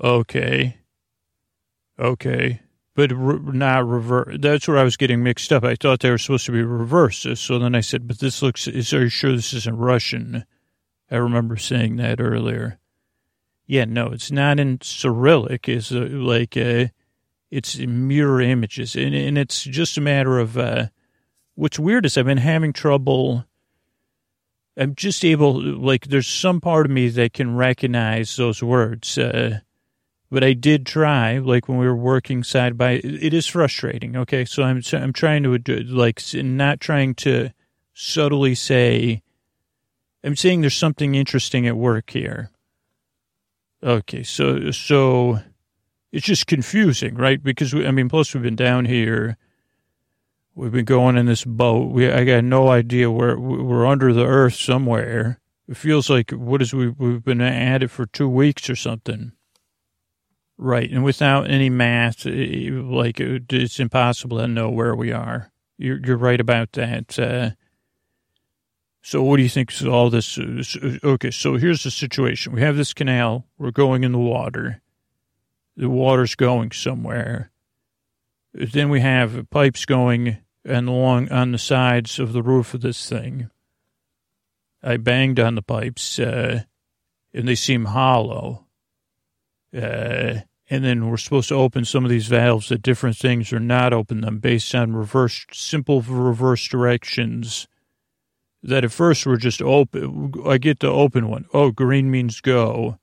[0.00, 0.76] Okay.
[1.98, 2.60] Okay.
[2.94, 4.36] But re- not reverse.
[4.38, 5.64] That's where I was getting mixed up.
[5.64, 7.36] I thought they were supposed to be reversed.
[7.36, 10.44] So then I said, but this looks, is, are you sure this isn't Russian?
[11.10, 12.78] I remember saying that earlier.
[13.66, 15.68] Yeah, no, it's not in Cyrillic.
[15.68, 16.86] It's uh, like, uh,
[17.50, 18.96] it's mirror images.
[18.96, 20.86] And, and it's just a matter of, uh,
[21.54, 23.44] what's weird is I've been having trouble.
[24.76, 29.18] I'm just able, like, there's some part of me that can recognize those words.
[29.18, 29.60] Uh,
[30.30, 33.00] but I did try, like when we were working side by.
[33.02, 34.16] It is frustrating.
[34.16, 37.50] Okay, so I'm I'm trying to like not trying to
[37.94, 39.22] subtly say.
[40.22, 42.50] I'm saying there's something interesting at work here.
[43.82, 45.40] Okay, so so
[46.12, 47.42] it's just confusing, right?
[47.42, 49.38] Because we, I mean, plus we've been down here.
[50.54, 51.90] We've been going in this boat.
[51.90, 55.40] We I got no idea where we're under the earth somewhere.
[55.68, 59.32] It feels like what is we we've been at it for two weeks or something.
[60.58, 60.90] Right.
[60.90, 65.50] And without any math, like it's impossible to know where we are.
[65.78, 67.18] You're, you're right about that.
[67.18, 67.52] Uh,
[69.02, 70.38] so what do you think is all this?
[70.38, 71.30] Okay.
[71.30, 72.52] So here's the situation.
[72.52, 73.46] We have this canal.
[73.58, 74.82] We're going in the water.
[75.76, 77.50] The water's going somewhere.
[78.52, 83.08] Then we have pipes going and along on the sides of the roof of this
[83.08, 83.48] thing.
[84.82, 86.64] I banged on the pipes, uh,
[87.32, 88.66] and they seem hollow.
[89.74, 93.60] Uh, and then we're supposed to open some of these valves at different things or
[93.60, 97.66] not open them based on reverse, simple reverse directions
[98.62, 100.32] that at first were just open.
[100.46, 101.46] I get the open one.
[101.52, 102.98] Oh, green means go.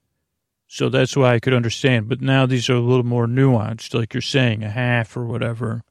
[0.68, 2.10] So that's why I could understand.
[2.10, 5.84] But now these are a little more nuanced, like you're saying, a half or whatever.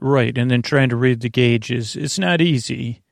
[0.00, 0.36] Right.
[0.36, 1.94] And then trying to read the gauges.
[1.94, 3.02] It's not easy.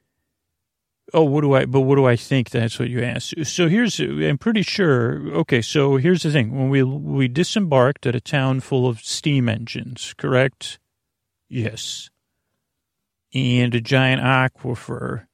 [1.14, 2.50] Oh, what do I, but what do I think?
[2.50, 3.35] That's what you asked.
[3.44, 5.20] So here's, I'm pretty sure.
[5.35, 5.61] Okay.
[5.61, 6.56] So here's the thing.
[6.56, 10.78] When we, we disembarked at a town full of steam engines, correct?
[11.48, 12.08] Yes.
[13.35, 15.27] And a giant aquifer.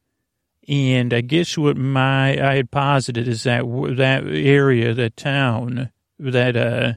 [0.68, 3.62] And I guess what my, I had posited is that,
[3.96, 6.92] that area, that town, that, uh,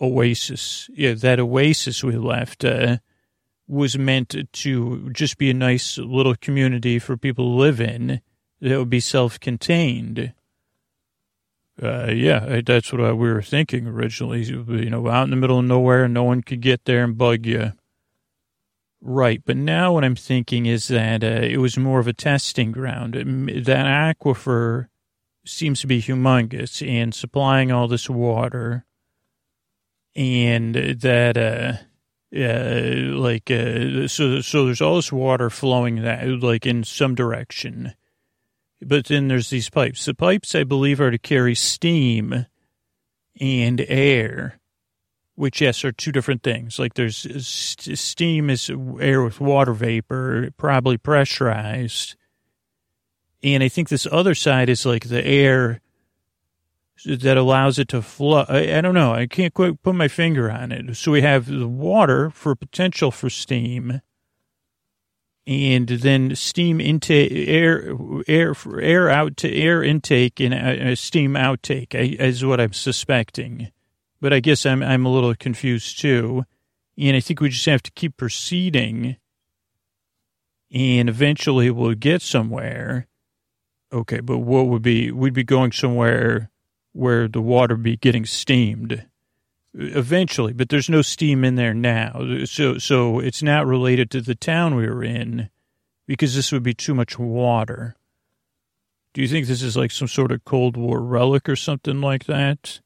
[0.00, 2.98] oasis, yeah, that oasis we left, uh,
[3.66, 8.20] was meant to just be a nice little community for people to live in
[8.60, 10.32] that would be self-contained.
[11.82, 14.42] Uh, yeah, that's what we were thinking originally.
[14.42, 17.46] You know, out in the middle of nowhere, no one could get there and bug
[17.46, 17.72] you.
[19.06, 22.72] Right, but now what I'm thinking is that uh, it was more of a testing
[22.72, 23.12] ground.
[23.12, 24.88] That aquifer
[25.44, 28.86] seems to be humongous and supplying all this water,
[30.16, 31.84] and that uh,
[32.34, 37.94] uh, like uh, so so there's all this water flowing that like in some direction
[38.82, 42.46] but then there's these pipes the pipes i believe are to carry steam
[43.40, 44.58] and air
[45.36, 46.78] which yes are two different things.
[46.78, 48.70] Like there's steam is
[49.00, 52.16] air with water vapor, probably pressurized,
[53.42, 55.80] and I think this other side is like the air
[57.04, 58.44] that allows it to flow.
[58.48, 59.12] I, I, don't know.
[59.12, 60.96] I can't quite put my finger on it.
[60.96, 64.00] So we have the water for potential for steam,
[65.46, 67.94] and then steam intake, air,
[68.26, 73.70] air, air out to air intake and uh, steam outtake is what I'm suspecting.
[74.24, 76.46] But I guess I'm I'm a little confused too,
[76.96, 79.16] and I think we just have to keep proceeding,
[80.72, 83.06] and eventually we'll get somewhere.
[83.92, 86.48] Okay, but what would be we'd be going somewhere
[86.94, 88.96] where the water be getting steamed uh,
[89.74, 92.46] eventually, but there's no steam in there now.
[92.46, 95.50] So, so it's not related to the town we were in
[96.06, 97.94] because this would be too much water.
[99.12, 102.24] Do you think this is like some sort of Cold War relic or something like
[102.24, 102.80] that?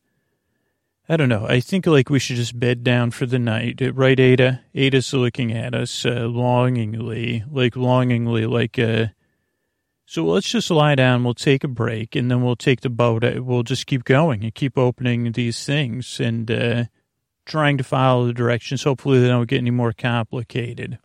[1.09, 1.47] I don't know.
[1.49, 3.81] I think like we should just bed down for the night.
[3.95, 4.61] Right, Ada?
[4.75, 9.07] Ada's looking at us uh, longingly, like longingly, like uh,
[10.05, 11.25] so let's just lie down.
[11.25, 13.25] We'll take a break, and then we'll take the boat.
[13.25, 16.85] Uh, we'll just keep going and keep opening these things and uh,
[17.47, 18.85] trying to follow the directions.
[18.85, 20.99] Hopefully, they don't get any more complicated.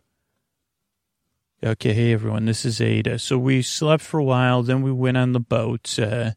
[1.64, 3.18] Okay, hey everyone, this is Ada.
[3.18, 6.32] So we slept for a while, then we went on the boat, uh,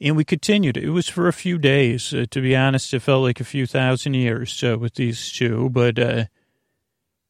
[0.00, 0.76] and we continued.
[0.76, 2.14] It was for a few days.
[2.14, 5.70] Uh, to be honest, it felt like a few thousand years uh, with these two,
[5.70, 6.24] but uh,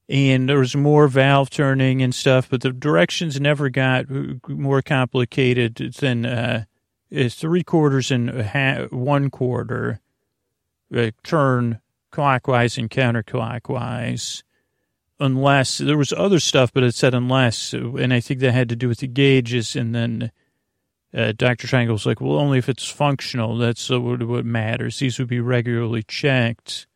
[0.08, 4.06] and there was more valve turning and stuff, but the directions never got
[4.48, 6.64] more complicated than uh,
[7.28, 10.00] three quarters and half, one quarter
[11.22, 14.42] turn clockwise and counterclockwise.
[15.20, 18.76] Unless there was other stuff, but it said unless, and I think that had to
[18.76, 19.74] do with the gauges.
[19.74, 20.30] And then
[21.14, 21.66] uh, Dr.
[21.66, 23.56] Triangle's like, well, only if it's functional.
[23.56, 24.98] That's what, what matters.
[24.98, 26.86] These would be regularly checked.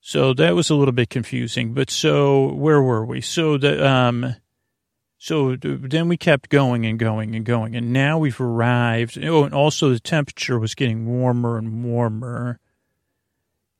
[0.00, 1.74] So that was a little bit confusing.
[1.74, 3.20] But so where were we?
[3.20, 4.36] So the um,
[5.18, 9.18] so then we kept going and going and going, and now we've arrived.
[9.22, 12.60] Oh, and also the temperature was getting warmer and warmer.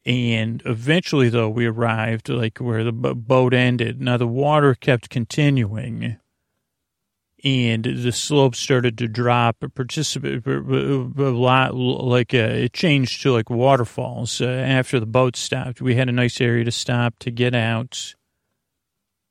[0.04, 4.00] And eventually, though, we arrived like where the boat ended.
[4.00, 6.18] Now the water kept continuing
[7.44, 9.58] and the slope started to drop.
[9.74, 15.80] Participate a lot like uh, it changed to like waterfalls uh, after the boat stopped.
[15.80, 18.14] We had a nice area to stop to get out,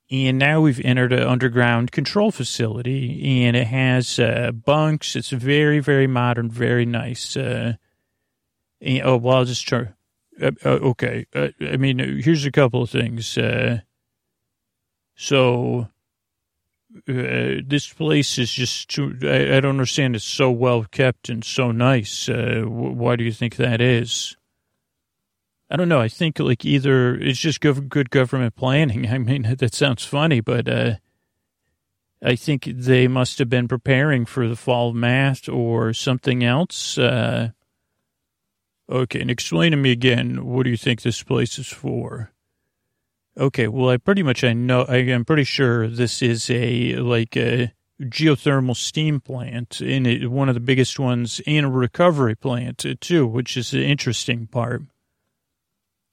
[0.10, 5.16] and now we've entered an underground control facility, and it has uh, bunks.
[5.16, 7.36] It's very very modern, very nice.
[7.36, 7.74] Uh,
[8.80, 9.89] and, oh well, I'll just try.
[10.41, 13.38] Uh, uh, okay, I mean, here's a couple of things.
[15.16, 15.88] so
[16.96, 20.16] uh, this place is just too, I, I, don't understand.
[20.16, 22.30] It's so well kept and so nice.
[22.30, 24.38] Uh, why do you think that is?
[25.70, 26.00] I don't know.
[26.00, 29.08] I think like either it's just gov- good government planning.
[29.12, 30.96] I mean, that sounds funny, but uh,
[32.24, 36.98] I think they must have been preparing for the fall of math or something else.
[36.98, 37.50] Uh,
[38.90, 40.46] okay, and explain to me again.
[40.46, 42.32] What do you think this place is for?
[43.38, 47.38] Okay, well, I pretty much I know I am pretty sure this is a like
[47.38, 47.72] a
[48.02, 53.28] geothermal steam plant and it, one of the biggest ones, and a recovery plant too,
[53.28, 54.82] which is the interesting part.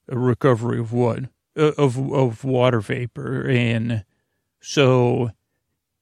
[0.07, 1.23] A recovery of what?
[1.57, 4.05] Uh, of of water vapor, and
[4.59, 5.31] so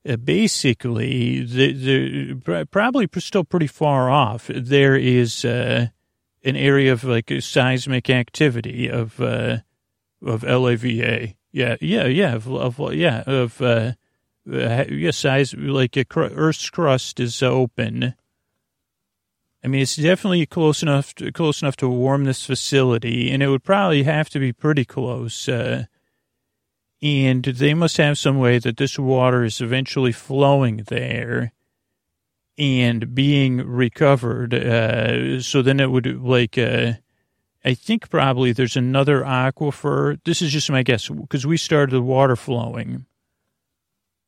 [0.08, 4.50] uh, basically, the the probably still pretty far off.
[4.54, 5.88] There is uh,
[6.44, 9.22] an area of like seismic activity of.
[9.22, 9.60] Uh,
[10.26, 11.36] of LAVA.
[11.52, 13.94] Yeah, yeah, yeah, of, of yeah, of uh,
[14.52, 18.16] uh, yeah, size like a cr- Earth's crust is open.
[19.64, 23.48] I mean, it's definitely close enough to, close enough to warm this facility, and it
[23.48, 25.48] would probably have to be pretty close.
[25.48, 25.86] Uh,
[27.02, 31.54] and they must have some way that this water is eventually flowing there
[32.58, 34.54] and being recovered.
[34.54, 36.94] Uh, so then it would like uh,
[37.66, 40.20] I think probably there's another aquifer.
[40.26, 43.06] This is just my guess because we started the water flowing.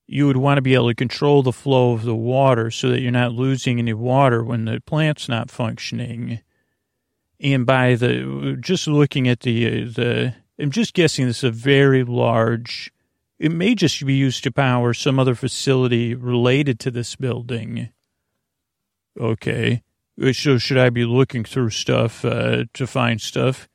[0.07, 3.01] You would want to be able to control the flow of the water so that
[3.01, 6.39] you're not losing any water when the plant's not functioning.
[7.39, 12.03] And by the just looking at the the, I'm just guessing this is a very
[12.03, 12.91] large.
[13.37, 17.89] It may just be used to power some other facility related to this building.
[19.19, 19.83] Okay.
[20.17, 23.67] So should I be looking through stuff uh, to find stuff?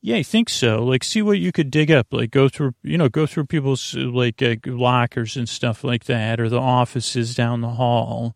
[0.00, 0.82] Yeah, I think so.
[0.82, 2.08] Like, see what you could dig up.
[2.12, 6.40] Like, go through, you know, go through people's like uh, lockers and stuff like that,
[6.40, 8.34] or the offices down the hall.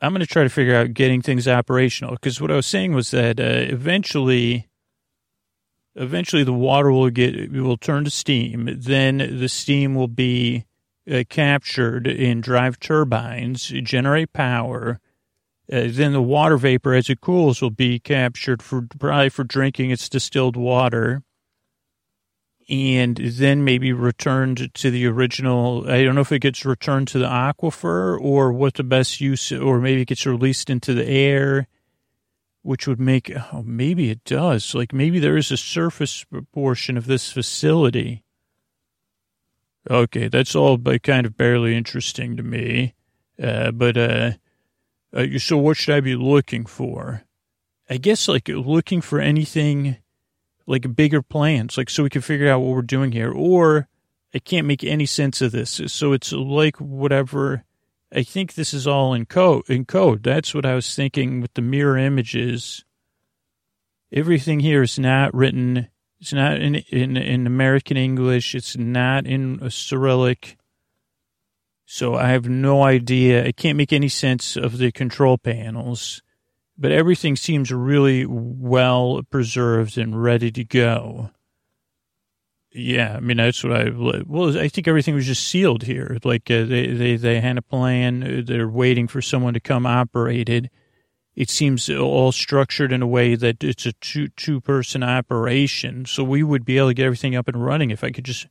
[0.00, 2.92] I'm going to try to figure out getting things operational because what I was saying
[2.92, 4.68] was that uh, eventually,
[5.94, 8.68] eventually the water will get will turn to steam.
[8.80, 10.64] Then the steam will be
[11.08, 14.98] uh, captured in drive turbines, generate power.
[15.70, 19.90] Uh, then the water vapor, as it cools, will be captured for probably for drinking.
[19.90, 21.22] It's distilled water,
[22.68, 25.84] and then maybe returned to the original.
[25.88, 29.52] I don't know if it gets returned to the aquifer or what the best use,
[29.52, 31.68] or maybe it gets released into the air
[32.62, 34.74] which would make, oh, maybe it does.
[34.74, 38.22] Like maybe there is a surface portion of this facility.
[39.90, 42.94] Okay, that's all but kind of barely interesting to me.
[43.42, 44.32] Uh, but, uh,
[45.14, 47.22] uh, so what should I be looking for?
[47.90, 49.96] I guess like looking for anything
[50.66, 53.30] like bigger plans, like so we can figure out what we're doing here.
[53.30, 53.88] Or
[54.34, 55.80] I can't make any sense of this.
[55.86, 57.64] So it's like whatever
[58.14, 59.68] I think this is all in code.
[59.68, 62.84] In code, that's what I was thinking with the mirror images.
[64.12, 65.88] Everything here is not written.
[66.20, 68.54] It's not in in, in American English.
[68.54, 70.58] It's not in Cyrillic.
[71.94, 73.44] So I have no idea.
[73.44, 76.22] I can't make any sense of the control panels,
[76.78, 81.32] but everything seems really well preserved and ready to go.
[82.70, 84.58] Yeah, I mean that's what I well.
[84.58, 86.16] I think everything was just sealed here.
[86.24, 88.46] Like uh, they they they had a plan.
[88.46, 90.70] They're waiting for someone to come operate it.
[91.36, 96.06] It seems all structured in a way that it's a two two person operation.
[96.06, 98.46] So we would be able to get everything up and running if I could just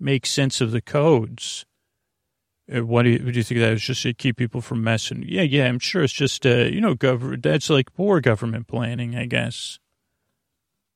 [0.00, 1.66] make sense of the codes.
[2.72, 5.24] Uh, what do you, do you think that was just to keep people from messing?
[5.26, 7.42] Yeah, yeah, I'm sure it's just uh, you know, government.
[7.42, 9.78] That's like poor government planning, I guess.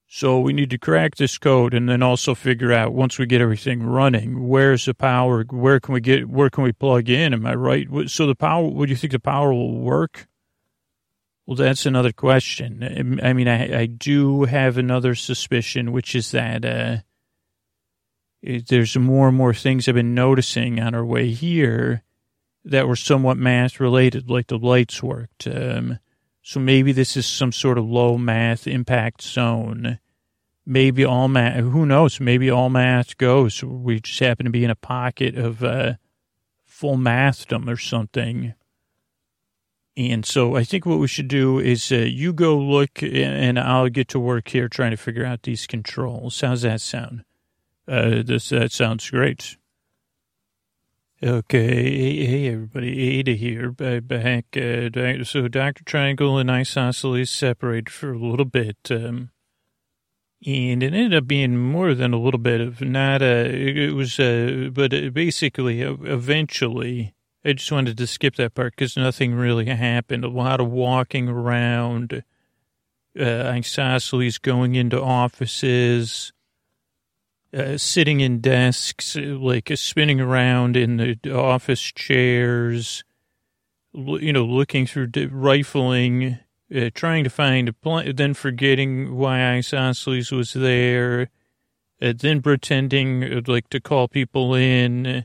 [0.06, 3.40] So we need to crack this code and then also figure out once we get
[3.40, 5.44] everything running, where's the power?
[5.50, 7.34] Where can we get, where can we plug in?
[7.34, 7.88] Am I right?
[8.06, 10.28] So the power, what do you think the power will work?
[11.46, 13.18] Well, that's another question.
[13.22, 16.96] I mean, I, I do have another suspicion, which is that, uh,
[18.68, 22.02] there's more and more things I've been noticing on our way here
[22.64, 25.46] that were somewhat math related, like the lights worked.
[25.46, 25.98] Um,
[26.42, 29.98] so maybe this is some sort of low math impact zone
[30.66, 33.62] maybe all math, who knows, maybe all math goes.
[33.62, 35.94] We just happen to be in a pocket of uh,
[36.64, 38.54] full mathdom or something.
[39.96, 43.88] And so I think what we should do is uh, you go look and I'll
[43.88, 46.40] get to work here trying to figure out these controls.
[46.40, 47.24] How's that sound?
[47.86, 49.56] Uh, this, that sounds great.
[51.22, 54.44] Okay, hey, everybody, Ada here, back.
[54.56, 55.84] Uh, so Dr.
[55.84, 58.76] Triangle and Isosceles separated for a little bit.
[58.90, 59.30] Um,
[60.44, 64.20] and it ended up being more than a little bit of not a, it was,
[64.20, 67.14] a, but basically, eventually,
[67.44, 70.24] I just wanted to skip that part because nothing really happened.
[70.24, 72.22] A lot of walking around,
[73.18, 76.32] uh, isosceles going into offices,
[77.54, 83.04] uh, sitting in desks, like uh, spinning around in the office chairs,
[83.92, 86.38] you know, looking through, rifling
[86.74, 91.30] uh, trying to find a plan, then forgetting why Isosceles was there,
[92.02, 95.24] uh, then pretending uh, like to call people in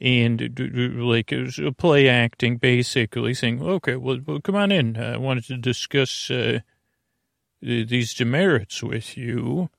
[0.00, 1.32] and like
[1.76, 4.96] play acting, basically saying, okay, well, well come on in.
[4.96, 6.60] I wanted to discuss uh,
[7.62, 9.70] these demerits with you.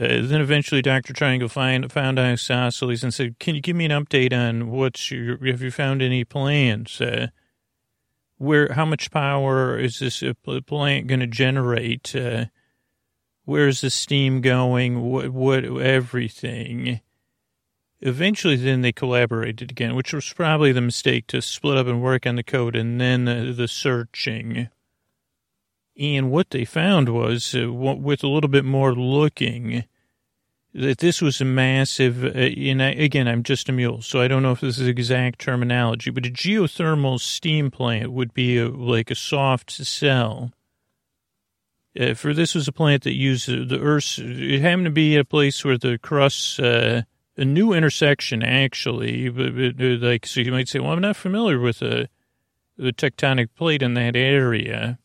[0.00, 1.12] Uh, then eventually Dr.
[1.12, 5.36] Triangle find, found Isosceles and said, can you give me an update on what's your,
[5.46, 7.02] have you found any plans?
[7.02, 7.26] Uh,
[8.38, 10.24] where how much power is this
[10.66, 12.16] plant going to generate?
[12.16, 12.46] Uh,
[13.44, 15.02] where's the steam going?
[15.02, 17.00] What what everything?
[18.00, 22.26] Eventually, then they collaborated again, which was probably the mistake to split up and work
[22.26, 24.70] on the code and then the, the searching.
[25.98, 29.84] And what they found was, uh, with a little bit more looking,
[30.72, 34.28] that this was a massive, uh, and I, again, I'm just a mule, so I
[34.28, 38.68] don't know if this is exact terminology, but a geothermal steam plant would be a,
[38.68, 40.52] like a soft cell.
[41.98, 45.24] Uh, for this was a plant that used the Earth's, it happened to be a
[45.24, 47.02] place where the crust, uh,
[47.36, 51.16] a new intersection actually, but, but, uh, like, so you might say, well, I'm not
[51.16, 52.08] familiar with the
[52.78, 54.98] tectonic plate in that area.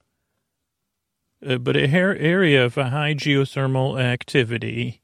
[1.46, 5.02] Uh, but a area of a high geothermal activity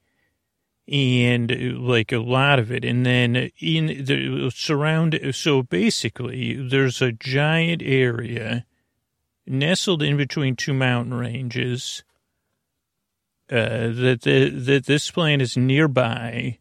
[0.88, 2.84] and uh, like a lot of it.
[2.84, 8.66] And then in the surround, so basically, there's a giant area
[9.48, 12.04] nestled in between two mountain ranges
[13.52, 16.58] uh, that the, that this plant is nearby.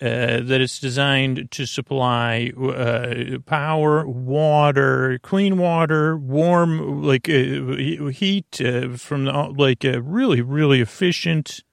[0.00, 8.60] uh, that it's designed to supply uh, power, water, clean water, warm, like uh, heat
[8.60, 11.64] uh, from the, like really, really efficient,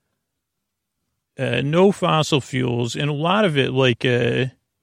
[1.38, 4.04] uh, no fossil fuels, and a lot of it like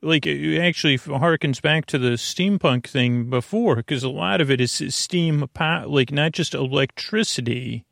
[0.02, 4.60] like it actually harkens back to the steampunk thing before because a lot of it
[4.60, 7.86] is steam, like not just electricity.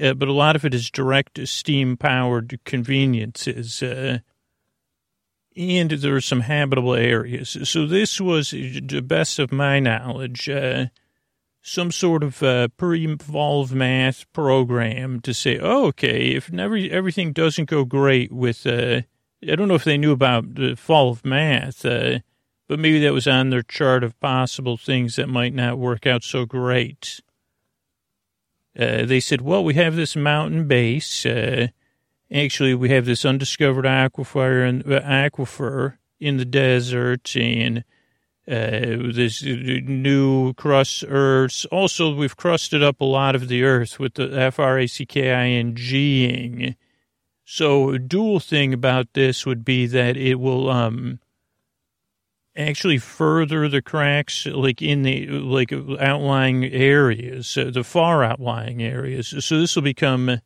[0.00, 3.82] Uh, but a lot of it is direct steam powered conveniences.
[3.82, 4.18] Uh,
[5.54, 7.58] and there are some habitable areas.
[7.64, 10.86] So this was, the best of my knowledge, uh,
[11.62, 17.70] some sort of uh, pre-evolved math program to say, oh, okay, if never, everything doesn't
[17.70, 19.02] go great with, uh,
[19.48, 22.18] I don't know if they knew about the fall of math, uh,
[22.66, 26.24] but maybe that was on their chart of possible things that might not work out
[26.24, 27.20] so great.
[28.76, 31.68] Uh, they said, well, we have this mountain base, uh,
[32.32, 37.84] actually we have this undiscovered aquifer uh, aquifer in the desert and
[38.48, 41.64] uh, this new crust earths.
[41.66, 45.06] Also, we've crusted up a lot of the earth with the F-R-A-C-K-I-N-G-ing.
[47.44, 51.18] So a dual thing about this would be that it will, um,
[52.54, 59.34] actually further the cracks like in the like outlying areas uh, the far outlying areas
[59.42, 60.38] so this will become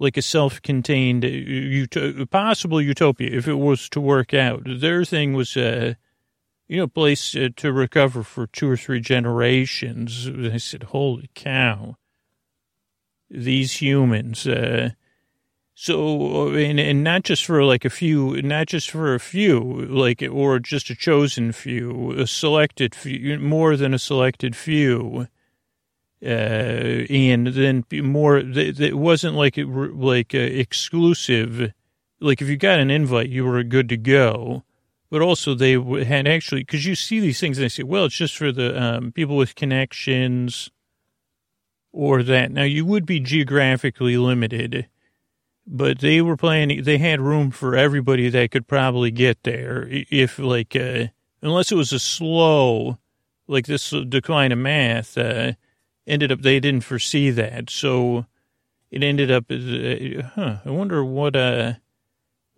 [0.00, 4.62] like a self-contained ut- possible utopia if it was to work out.
[4.66, 5.94] Their thing was, uh,
[6.70, 10.28] you know, place uh, to recover for two or three generations.
[10.28, 11.96] I said, "Holy cow!"
[13.28, 14.46] These humans.
[14.46, 14.90] Uh,
[15.74, 20.22] so, and, and not just for like a few, not just for a few, like,
[20.22, 25.26] or just a chosen few, a selected few, more than a selected few
[26.24, 28.38] uh, and then more.
[28.38, 31.72] It wasn't like like uh, exclusive.
[32.20, 34.62] Like if you got an invite, you were good to go.
[35.10, 35.72] But also they
[36.04, 38.80] had actually because you see these things and they say, well, it's just for the
[38.80, 40.70] um, people with connections
[41.92, 42.52] or that.
[42.52, 44.88] Now you would be geographically limited,
[45.66, 46.84] but they were planning.
[46.84, 51.06] They had room for everybody that could probably get there if like uh,
[51.42, 52.98] unless it was a slow
[53.48, 55.18] like this decline of math.
[55.18, 55.52] Uh,
[56.06, 58.26] ended up they didn't foresee that, so
[58.90, 59.46] it ended up.
[59.50, 61.34] Uh, huh, I wonder what.
[61.34, 61.74] Uh,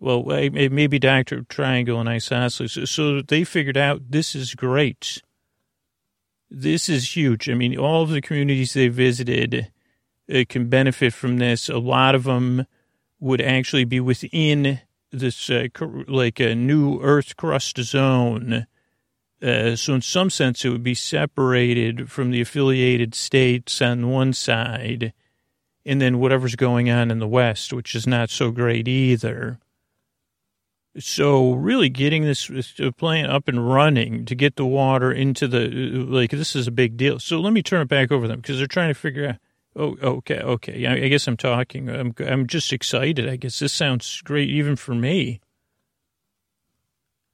[0.03, 2.77] well, maybe Doctor Triangle and Isosceles.
[2.89, 5.21] So they figured out this is great.
[6.49, 7.49] This is huge.
[7.49, 9.71] I mean, all of the communities they visited
[10.33, 11.69] uh, can benefit from this.
[11.69, 12.67] A lot of them
[13.19, 14.81] would actually be within
[15.11, 15.67] this uh,
[16.07, 18.67] like a new Earth crust zone
[19.43, 24.31] uh, so in some sense, it would be separated from the affiliated states on one
[24.31, 25.11] side,
[25.85, 29.59] and then whatever's going on in the West, which is not so great either.
[30.99, 32.51] So really getting this
[32.97, 36.97] plant up and running to get the water into the, like, this is a big
[36.97, 37.19] deal.
[37.19, 39.35] So let me turn it back over them because they're trying to figure out,
[39.75, 40.85] oh, okay, okay.
[40.85, 41.89] I guess I'm talking.
[41.89, 43.27] I'm, I'm just excited.
[43.27, 45.41] I guess this sounds great even for me.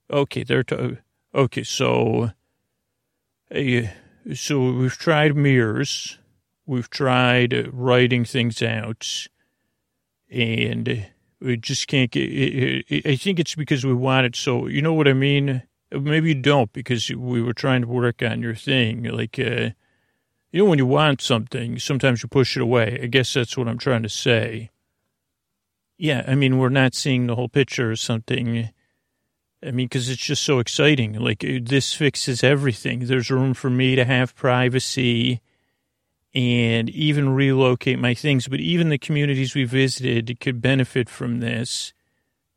[0.10, 0.64] Okay, they're.
[1.36, 2.32] Okay, so,
[3.53, 3.82] uh,
[4.34, 6.18] so we've tried mirrors,
[6.66, 9.28] we've tried writing things out,
[10.32, 11.05] and
[11.42, 12.86] we just can't get.
[13.06, 14.68] I think it's because we want it so.
[14.68, 15.64] You know what I mean?
[15.92, 19.04] Maybe you don't because we were trying to work on your thing.
[19.04, 19.72] Like, uh,
[20.52, 23.00] you know, when you want something, sometimes you push it away.
[23.02, 24.70] I guess that's what I'm trying to say.
[25.98, 28.70] Yeah, I mean, we're not seeing the whole picture or something
[29.62, 31.14] I mean, because it's just so exciting.
[31.14, 33.06] Like, this fixes everything.
[33.06, 35.42] There's room for me to have privacy
[36.34, 38.47] and even relocate my things.
[38.47, 41.93] But even the communities we visited could benefit from this,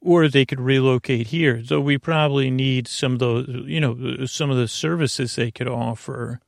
[0.01, 1.63] or they could relocate here.
[1.63, 5.69] Though we probably need some of those, you know, some of the services they could
[5.69, 6.41] offer.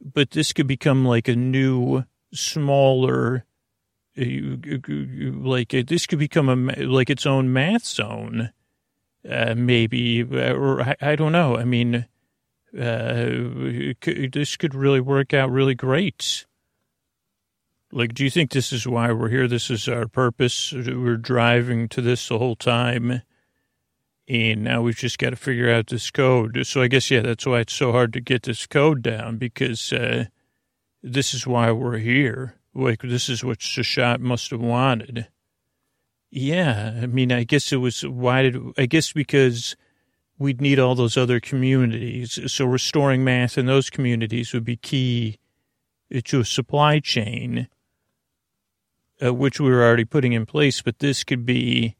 [0.00, 3.44] But this could become like a new, smaller,
[4.18, 8.50] uh, like uh, this could become a like its own math zone
[9.28, 11.56] uh, maybe, or I, I, don't know.
[11.56, 12.06] I mean,
[12.78, 13.96] uh,
[14.32, 16.46] this could really work out really great.
[17.92, 19.48] Like, do you think this is why we're here?
[19.48, 20.72] This is our purpose.
[20.72, 23.22] We're driving to this the whole time.
[24.28, 26.64] And now we've just got to figure out this code.
[26.64, 29.92] So I guess, yeah, that's why it's so hard to get this code down because
[29.92, 30.26] uh,
[31.02, 32.54] this is why we're here.
[32.72, 35.26] Like, this is what Seshat must have wanted.
[36.30, 39.74] Yeah, I mean, I guess it was why did I guess because
[40.40, 42.40] we'd need all those other communities.
[42.50, 45.38] So restoring math in those communities would be key
[46.24, 47.68] to a supply chain,
[49.22, 50.80] uh, which we were already putting in place.
[50.80, 51.94] But this could be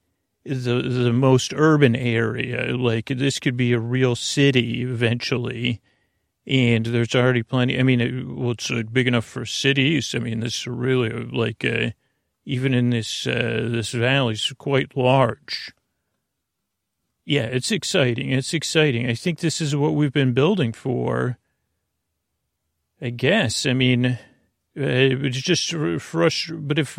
[0.45, 2.74] the the most urban area.
[2.76, 5.82] Like this could be a real city eventually,
[6.47, 7.78] and there's already plenty.
[7.78, 10.14] I mean, it, well, it's uh, big enough for cities.
[10.14, 11.91] I mean, this is really like uh,
[12.47, 15.74] even in this uh, this valley is quite large.
[17.31, 18.33] Yeah, it's exciting.
[18.33, 19.09] It's exciting.
[19.09, 21.39] I think this is what we've been building for.
[23.01, 23.66] I guess.
[23.66, 24.16] I mean, uh,
[24.74, 25.72] it's just
[26.03, 26.66] frustrating.
[26.66, 26.99] But if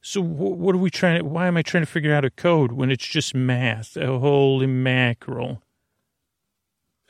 [0.00, 1.26] so, what are we trying to?
[1.26, 3.98] Why am I trying to figure out a code when it's just math?
[3.98, 5.60] A holy mackerel!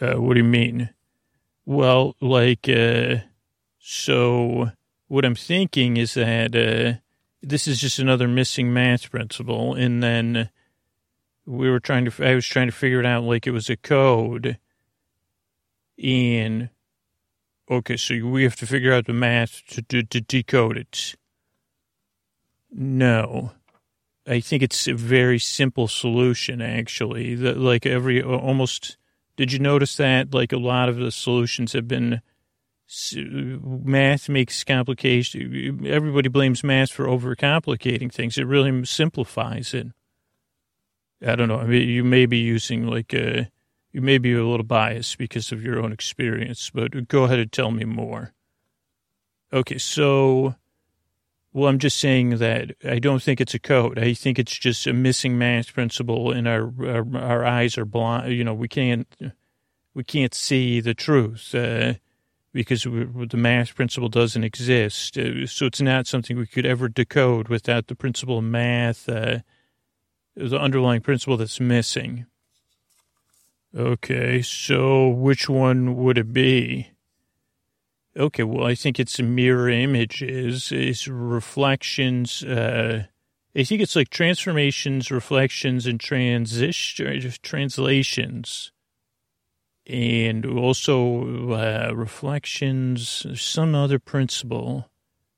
[0.00, 0.90] Uh, what do you mean?
[1.64, 3.18] Well, like, uh,
[3.78, 4.72] so
[5.06, 6.98] what I'm thinking is that uh,
[7.42, 10.50] this is just another missing math principle, and then
[11.46, 12.26] we were trying to.
[12.26, 14.58] I was trying to figure it out like it was a code,
[15.96, 16.70] in,
[17.70, 21.14] okay, so we have to figure out the math to, to, to decode it
[22.74, 23.52] no.
[24.26, 27.34] I think it's a very simple solution, actually.
[27.34, 28.96] That like every almost,
[29.36, 30.34] did you notice that?
[30.34, 32.20] Like a lot of the solutions have been
[33.16, 35.86] math makes complication.
[35.86, 38.38] Everybody blames math for overcomplicating things.
[38.38, 39.88] It really simplifies it.
[41.26, 41.58] I don't know.
[41.58, 43.50] I mean, you may be using like a,
[43.92, 47.52] you may be a little biased because of your own experience, but go ahead and
[47.52, 48.32] tell me more.
[49.52, 50.56] Okay, so
[51.54, 53.96] well, I'm just saying that I don't think it's a code.
[53.96, 58.32] I think it's just a missing math principle, and our our, our eyes are blind.
[58.32, 59.06] You know, we can't
[59.94, 61.94] we can't see the truth uh,
[62.52, 65.16] because we, the math principle doesn't exist.
[65.16, 69.38] Uh, so it's not something we could ever decode without the principle of math, uh,
[70.36, 72.26] the underlying principle that's missing.
[73.76, 76.90] Okay, so which one would it be?
[78.16, 82.44] Okay, well, I think it's mirror images, it's reflections.
[82.44, 83.06] Uh,
[83.56, 88.72] I think it's like transformations, reflections, and transition translations,
[89.86, 93.26] and also uh, reflections.
[93.40, 94.88] Some other principle.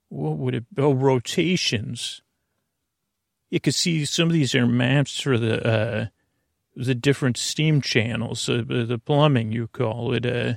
[0.09, 0.65] What would it?
[0.79, 2.23] Oh, rotations.
[3.51, 6.07] You can see some of these are maps for the uh,
[6.75, 10.27] the different steam channels, uh, the plumbing you call it.
[10.27, 10.55] Uh,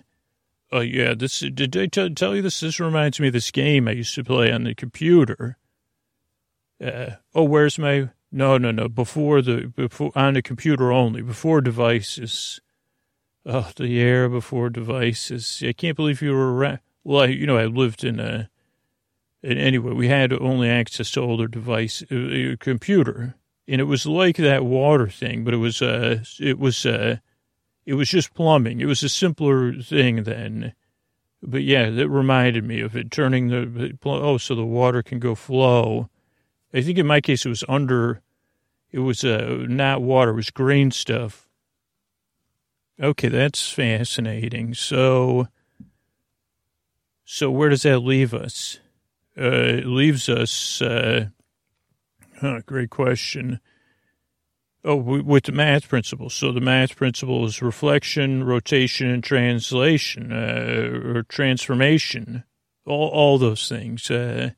[0.71, 2.59] Oh yeah, this did I t- tell you this?
[2.59, 5.57] This reminds me of this game I used to play on the computer.
[6.83, 8.09] Uh, oh, where's my?
[8.31, 8.87] No, no, no.
[8.87, 11.21] Before the before on the computer only.
[11.23, 12.61] Before devices.
[13.45, 15.63] Oh, the era before devices.
[15.65, 16.79] I can't believe you were around.
[17.03, 18.49] Well, I, you know, I lived in a.
[19.43, 23.35] Anyway, we had only access to older device, uh, computer,
[23.67, 27.17] and it was like that water thing, but it was uh, it was uh
[27.85, 28.81] it was just plumbing.
[28.81, 30.73] It was a simpler thing then.
[31.41, 33.11] But yeah, that reminded me of it.
[33.11, 36.09] Turning the, oh, so the water can go flow.
[36.73, 38.21] I think in my case it was under,
[38.91, 41.47] it was uh, not water, it was green stuff.
[43.01, 44.73] Okay, that's fascinating.
[44.73, 45.47] So,
[47.23, 48.79] so where does that leave us?
[49.39, 51.27] Uh, leaves us, uh,
[52.41, 53.61] huh, great question.
[54.83, 56.29] Oh, with the math principle.
[56.29, 62.43] So the math principle is reflection, rotation, and translation, uh, or transformation.
[62.85, 64.09] All, all those things.
[64.11, 64.51] Uh,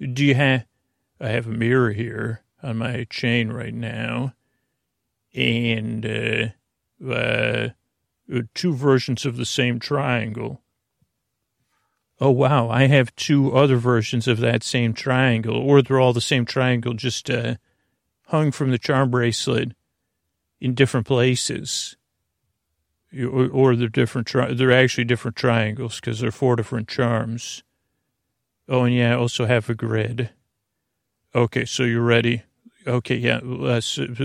[0.00, 0.66] do you have?
[1.20, 4.34] I have a mirror here on my chain right now,
[5.34, 7.68] and uh, uh,
[8.54, 10.60] two versions of the same triangle.
[12.20, 12.68] Oh wow!
[12.68, 16.94] I have two other versions of that same triangle, or they're all the same triangle,
[16.94, 17.56] just uh,
[18.26, 19.72] hung from the charm bracelet
[20.60, 21.96] in different places.
[23.16, 27.62] Or, or they're different, tri- they're actually different triangles because they're four different charms.
[28.68, 30.30] Oh, and yeah, I also have a grid.
[31.34, 32.42] Okay, so you're ready.
[32.86, 33.80] Okay, yeah, uh,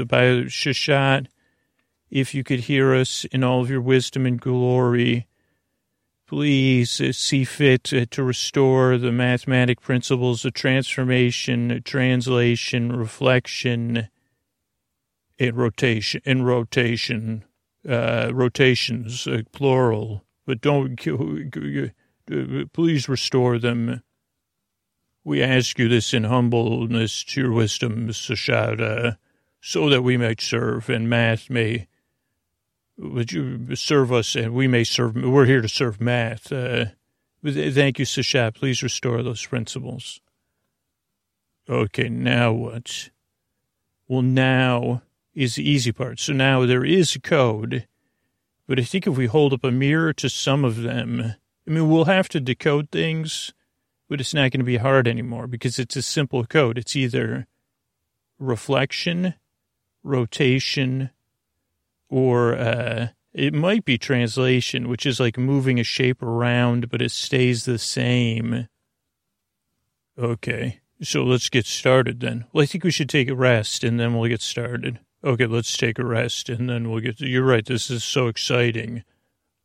[0.05, 1.27] by Seshat,
[2.09, 5.27] if you could hear us in all of your wisdom and glory,
[6.33, 14.09] please see fit uh, to restore the mathematic principles of transformation, translation, reflection,
[15.37, 17.43] in rotation, in rotation,
[17.87, 20.95] uh, rotations, uh, plural, but don't,
[22.73, 24.01] please restore them.
[25.23, 29.17] We ask you this in humbleness to your wisdom, Sashada,
[29.61, 31.87] so that we might serve and math may
[32.97, 36.51] would you serve us and we may serve, we're here to serve math.
[36.51, 36.85] Uh,
[37.45, 38.51] thank you, Sasha.
[38.53, 40.19] Please restore those principles.
[41.69, 43.09] Okay, now what?
[44.07, 45.01] Well, now
[45.33, 46.19] is the easy part.
[46.19, 47.87] So now there is code,
[48.67, 51.35] but I think if we hold up a mirror to some of them,
[51.67, 53.53] I mean, we'll have to decode things,
[54.09, 56.77] but it's not going to be hard anymore because it's a simple code.
[56.77, 57.47] It's either
[58.37, 59.35] reflection
[60.03, 61.09] rotation
[62.13, 67.09] or uh, it might be translation, which is like moving a shape around, but it
[67.09, 68.67] stays the same.
[70.15, 72.45] Okay, so let's get started then.
[72.53, 74.99] Well, I think we should take a rest and then we'll get started.
[75.23, 77.17] Okay, let's take a rest and then we'll get.
[77.17, 77.65] To, you're right.
[77.65, 79.03] This is so exciting.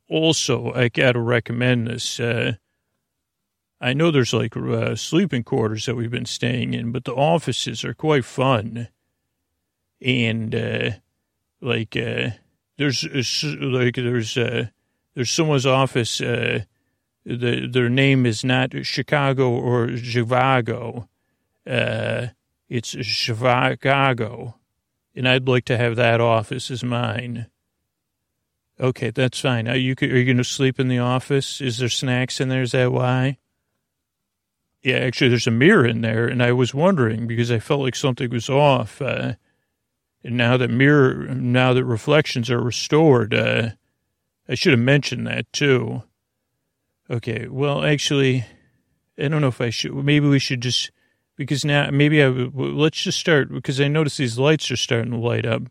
[0.09, 2.19] Also, I got to recommend this.
[2.19, 2.53] Uh,
[3.79, 7.85] I know there's like uh, sleeping quarters that we've been staying in, but the offices
[7.85, 8.87] are quite fun.
[10.01, 10.91] And uh,
[11.61, 12.29] like, uh,
[12.79, 13.03] there's
[13.43, 14.67] like there's uh,
[15.13, 16.21] there's someone's office.
[16.21, 16.61] Uh,
[17.25, 21.07] the their name is not Chicago or Zhivago.
[21.67, 22.27] Uh,
[22.69, 24.55] it's Chicago,
[25.13, 27.47] and I'd like to have that office as mine.
[28.79, 29.67] Okay, that's fine.
[29.67, 31.59] Are you are you going to sleep in the office?
[31.59, 32.61] Is there snacks in there?
[32.61, 33.39] Is that why?
[34.81, 37.97] Yeah, actually, there's a mirror in there, and I was wondering because I felt like
[37.97, 39.01] something was off.
[39.01, 39.33] Uh,
[40.23, 43.69] now that mirror, now that reflections are restored, uh,
[44.47, 46.03] I should have mentioned that too.
[47.09, 48.45] Okay, well, actually,
[49.17, 49.93] I don't know if I should.
[49.93, 50.91] Maybe we should just
[51.35, 55.17] because now maybe I let's just start because I notice these lights are starting to
[55.17, 55.63] light up.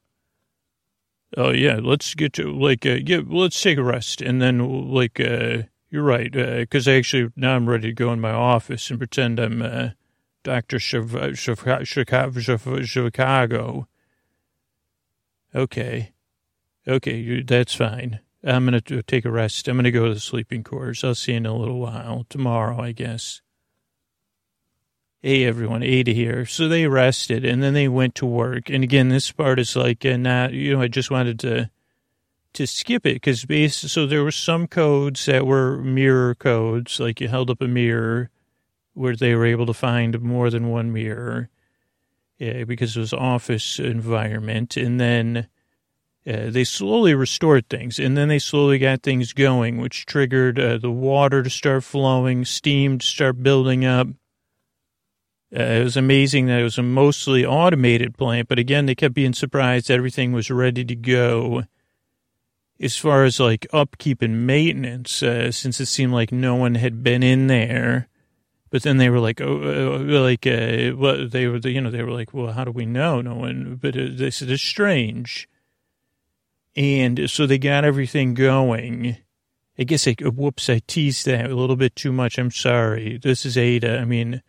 [1.36, 5.20] Oh yeah, let's get to like uh, yeah, let's take a rest and then like
[5.20, 8.98] uh, you're right because uh, actually now I'm ready to go in my office and
[8.98, 9.90] pretend I'm uh,
[10.42, 11.34] Doctor Chicago.
[15.54, 16.12] Okay.
[16.86, 18.20] Okay, that's fine.
[18.44, 19.68] I'm going to take a rest.
[19.68, 21.02] I'm going to go to the sleeping quarters.
[21.02, 22.24] I'll see you in a little while.
[22.28, 23.42] Tomorrow, I guess.
[25.20, 25.82] Hey, everyone.
[25.82, 26.46] Ada here.
[26.46, 28.70] So they rested, and then they went to work.
[28.70, 31.70] And again, this part is like uh, not, you know, I just wanted to
[32.54, 37.28] to skip it because so there were some codes that were mirror codes, like you
[37.28, 38.30] held up a mirror
[38.94, 41.50] where they were able to find more than one mirror
[42.40, 44.76] uh, because it was office environment.
[44.76, 45.48] And then
[46.28, 50.76] uh, they slowly restored things, and then they slowly got things going, which triggered uh,
[50.76, 54.08] the water to start flowing, steam to start building up.
[55.56, 59.14] Uh, it was amazing that it was a mostly automated plant, but again, they kept
[59.14, 61.64] being surprised everything was ready to go.
[62.78, 67.02] As far as like upkeep and maintenance, uh, since it seemed like no one had
[67.02, 68.08] been in there,
[68.70, 72.02] but then they were like, oh, uh, like, uh, well, they were, you know, they
[72.02, 73.20] were like, well, how do we know?
[73.20, 75.48] No one, but uh, they said it's strange.
[76.76, 79.16] And so they got everything going.
[79.78, 82.38] I guess I, whoops, I teased that a little bit too much.
[82.38, 83.18] I'm sorry.
[83.18, 83.98] This is Ada.
[83.98, 84.42] I mean,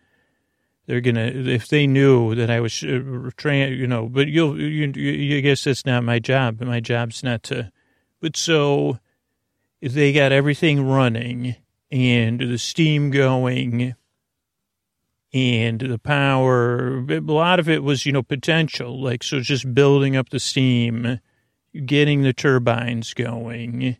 [0.85, 4.07] they're gonna if they knew that I was uh, trained, you know.
[4.07, 6.61] But you'll, you, you, guess that's not my job.
[6.61, 7.71] My job's not to.
[8.19, 8.99] But so
[9.81, 11.55] they got everything running
[11.91, 13.95] and the steam going
[15.33, 17.05] and the power.
[17.09, 19.01] A lot of it was, you know, potential.
[19.01, 21.19] Like, so just building up the steam,
[21.85, 23.97] getting the turbines going.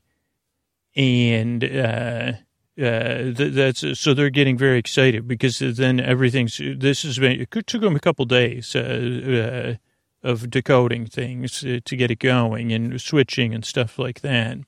[0.95, 2.34] And, uh,
[2.82, 7.82] uh, that's so they're getting very excited because then everything's this has been it took
[7.82, 9.77] them a couple days uh,
[10.23, 14.59] uh, of decoding things to get it going and switching and stuff like that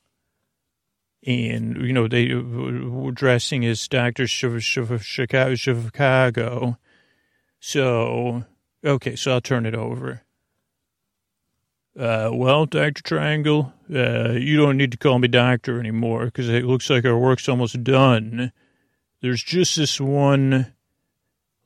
[1.24, 5.48] and you know they were dressing as Doctor Chicago.
[7.60, 8.44] So
[8.84, 10.24] okay, so I'll turn it over.
[11.98, 16.64] Uh, well, Doctor Triangle, uh, you don't need to call me doctor anymore because it
[16.64, 18.54] looks like our work's almost done.
[19.22, 20.74] There's just this one.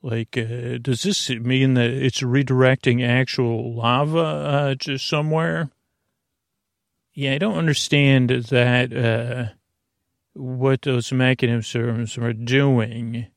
[0.02, 5.70] Like, uh, does this mean that it's redirecting actual lava uh, just somewhere?
[7.18, 9.54] Yeah, I don't understand that, uh,
[10.34, 13.28] what those mechanisms are doing.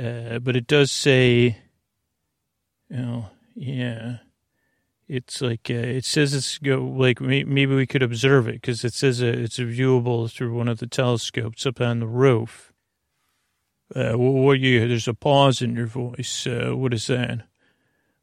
[0.00, 1.58] Uh, but it does say,
[2.88, 3.26] you know,
[3.56, 4.18] yeah,
[5.08, 8.94] it's like, uh, it says it's go, like, maybe we could observe it because it
[8.94, 12.72] says uh, it's viewable through one of the telescopes up on the roof.
[13.92, 16.46] Uh, what you, there's a pause in your voice.
[16.46, 17.40] Uh, what is that?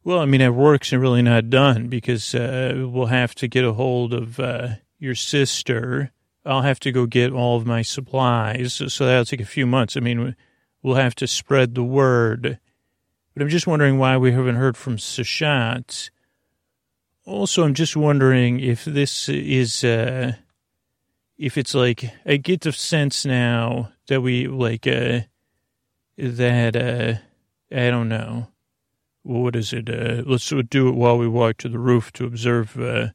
[0.02, 3.66] Well, I mean, our work's and really not done because uh, we'll have to get
[3.66, 6.10] a hold of uh, your sister.
[6.46, 9.98] I'll have to go get all of my supplies, so that'll take a few months.
[9.98, 10.36] I mean,
[10.82, 12.58] we'll have to spread the word.
[13.34, 16.08] But I'm just wondering why we haven't heard from Seshat.
[17.26, 20.32] Also, I'm just wondering if this is, uh,
[21.36, 25.20] if it's like, I get the sense now that we, like, uh,
[26.16, 28.48] that, uh, I don't know
[29.22, 29.88] what is it?
[29.88, 32.78] Uh, let's do it while we walk to the roof to observe.
[32.78, 33.08] Uh,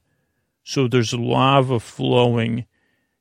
[0.62, 2.66] so there's lava flowing.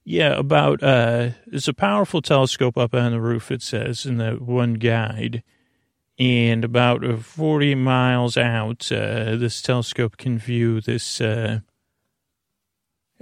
[0.04, 3.52] Yeah, about uh, there's a powerful telescope up on the roof.
[3.52, 5.42] It says in the one guide,
[6.20, 11.20] and about uh, 40 miles out, uh, this telescope can view this.
[11.20, 11.60] Uh,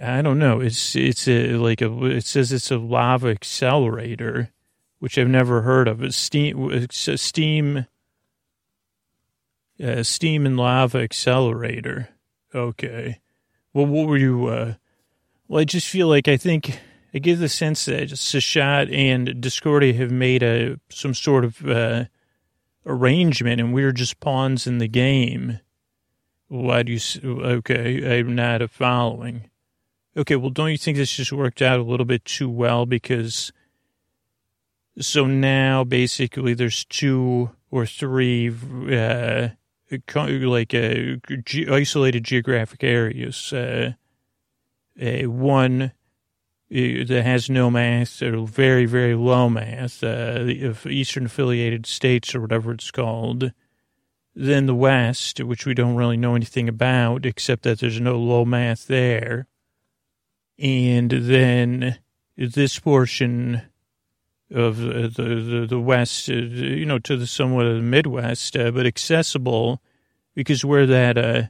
[0.02, 0.60] I don't know.
[0.60, 2.06] It's it's a, like a.
[2.06, 4.52] It says it's a lava accelerator,
[5.00, 6.04] which I've never heard of.
[6.04, 6.70] It's steam.
[6.72, 7.86] It's steam.
[9.84, 12.10] Uh, steam and lava accelerator.
[12.56, 13.20] Okay.
[13.74, 14.48] Well, what were you?
[14.48, 14.74] Uh,
[15.48, 16.80] well, I just feel like I think
[17.14, 22.06] I give the sense that Seshat and Discordia have made a some sort of uh,
[22.86, 25.60] arrangement, and we're just pawns in the game.
[26.48, 27.00] Why do you?
[27.24, 29.50] Okay, I'm not following.
[30.16, 32.86] Okay, well, don't you think this just worked out a little bit too well?
[32.86, 33.52] Because
[35.00, 38.50] so now basically there's two or three
[38.92, 39.50] uh,
[40.16, 43.52] like uh, ge- isolated geographic areas.
[43.54, 43.94] Uh,
[45.02, 45.92] uh, one
[46.70, 52.42] that has no mass or very, very low mass, uh, of Eastern affiliated states or
[52.42, 53.52] whatever it's called.
[54.36, 58.46] Then the West, which we don't really know anything about, except that there's no low
[58.46, 59.48] mass there.
[60.58, 62.00] And then
[62.36, 63.62] this portion
[64.54, 68.72] of the, the, the West, uh, you know, to the somewhat of the Midwest, uh,
[68.72, 69.82] but accessible
[70.36, 71.44] because where that, uh,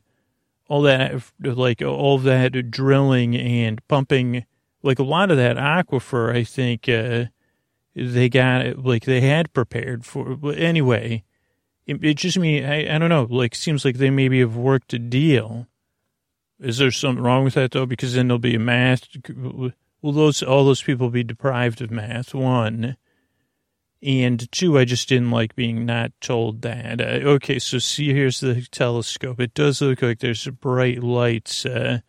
[0.67, 4.45] all that, like all that drilling and pumping
[4.83, 7.25] like a lot of that aquifer, I think uh,
[7.95, 10.35] they got like they had prepared for.
[10.35, 11.23] But anyway,
[11.87, 12.63] it, it just me.
[12.63, 13.27] I, I don't know.
[13.29, 15.67] Like seems like they maybe have worked a deal.
[16.59, 17.85] Is there something wrong with that though?
[17.85, 19.07] Because then there'll be a math.
[20.03, 22.35] Will those all those people be deprived of math?
[22.35, 22.97] One.
[24.03, 26.99] And two, I just didn't like being not told that.
[26.99, 29.39] Uh, okay, so see, here's the telescope.
[29.39, 31.65] It does look like there's bright lights.
[31.65, 32.01] Uh,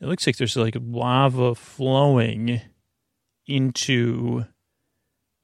[0.00, 2.60] it looks like there's like lava flowing
[3.48, 4.44] into,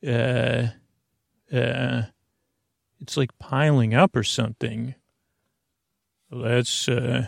[0.06, 0.68] uh,
[1.52, 2.02] uh,
[3.00, 4.94] it's like piling up or something.
[6.30, 7.26] Well, that's, uh,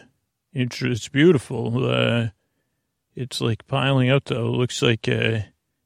[0.52, 1.84] it's beautiful.
[1.84, 2.28] Uh,
[3.14, 4.48] it's like piling up though.
[4.48, 5.40] It looks like, uh,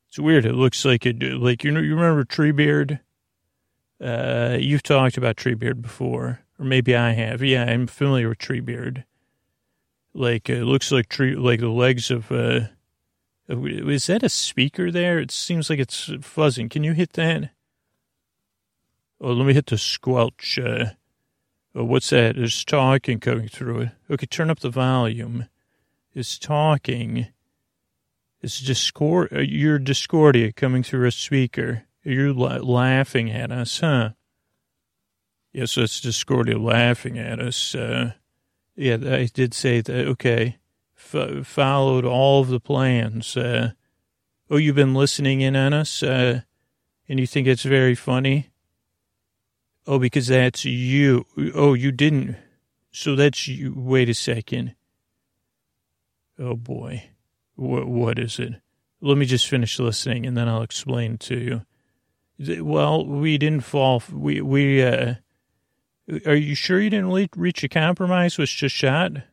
[0.08, 0.46] it's weird.
[0.46, 3.00] It looks like it, like, you know, you remember Treebeard?
[4.00, 7.42] Uh, you've talked about Treebeard before, or maybe I have.
[7.42, 9.04] Yeah, I'm familiar with Treebeard
[10.18, 12.30] like it looks like tree, like the legs of.
[12.30, 12.60] Uh,
[13.48, 15.18] is that a speaker there?
[15.18, 16.70] It seems like it's fuzzing.
[16.70, 17.50] Can you hit that?
[19.20, 20.58] Oh, let me hit the squelch.
[20.58, 20.90] Uh,
[21.74, 22.36] oh, what's that?
[22.36, 23.90] There's talking coming through it.
[24.10, 25.46] Okay, turn up the volume.
[26.18, 27.28] It's talking.
[28.42, 29.32] It's Discord.
[29.32, 31.84] Uh, you're Discordia coming through a speaker.
[32.02, 34.10] You're la- laughing at us, huh?
[35.52, 37.72] Yes, it's Discordia laughing at us.
[37.72, 38.14] Uh,
[38.74, 40.08] yeah, I did say that.
[40.08, 40.58] Okay,
[40.96, 43.36] F- followed all of the plans.
[43.36, 43.70] Uh,
[44.50, 46.40] oh, you've been listening in on us, uh,
[47.08, 48.50] and you think it's very funny.
[49.86, 51.26] Oh, because that's you.
[51.54, 52.34] Oh, you didn't.
[52.90, 53.72] So that's you.
[53.76, 54.74] Wait a second.
[56.38, 57.10] Oh boy,
[57.56, 58.54] what what is it?
[59.00, 61.38] Let me just finish listening, and then I'll explain to
[62.38, 62.62] you.
[62.62, 64.02] Well, we didn't fall.
[64.12, 65.14] We we uh,
[66.24, 69.24] are you sure you didn't reach a compromise with Seshat?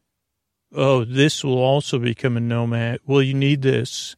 [0.74, 3.00] Oh, this will also become a nomad.
[3.06, 4.16] Well, you need this.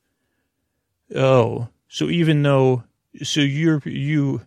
[1.15, 2.83] Oh, so even though,
[3.21, 4.41] so you're, you,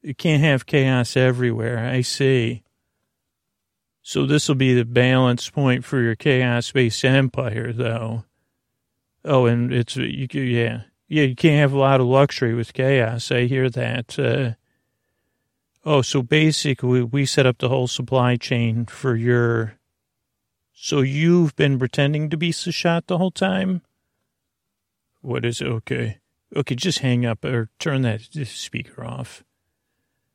[0.00, 1.78] you can't have chaos everywhere.
[1.78, 2.62] I see.
[4.08, 8.22] So this will be the balance point for your chaos-based empire, though.
[9.24, 10.82] Oh, and it's, you, yeah.
[11.08, 13.32] Yeah, you can't have a lot of luxury with chaos.
[13.32, 14.16] I hear that.
[14.16, 14.52] Uh,
[15.84, 19.74] Oh, so basically, we set up the whole supply chain for your.
[20.72, 23.82] So you've been pretending to be Seshat the whole time?
[25.20, 25.66] What is it?
[25.66, 26.18] Okay.
[26.54, 29.42] Okay, just hang up or turn that speaker off.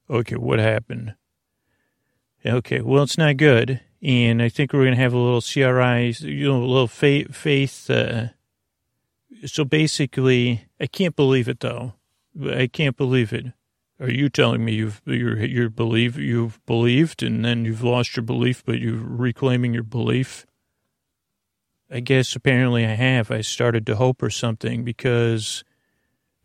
[0.09, 1.15] Okay, what happened?
[2.45, 3.81] Okay, well, it's not good.
[4.01, 7.35] And I think we're going to have a little CRI, you know, a little faith.
[7.35, 8.27] faith uh,
[9.45, 11.93] so basically, I can't believe it, though.
[12.49, 13.47] I can't believe it.
[13.99, 18.23] Are you telling me you've you're you're believe you've believed and then you've lost your
[18.23, 20.47] belief, but you're reclaiming your belief?
[21.91, 23.29] I guess apparently I have.
[23.29, 25.63] I started to hope or something because,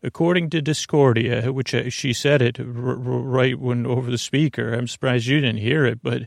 [0.07, 5.39] according to Discordia, which she said it right when over the speaker, I'm surprised you
[5.39, 6.23] didn't hear it, but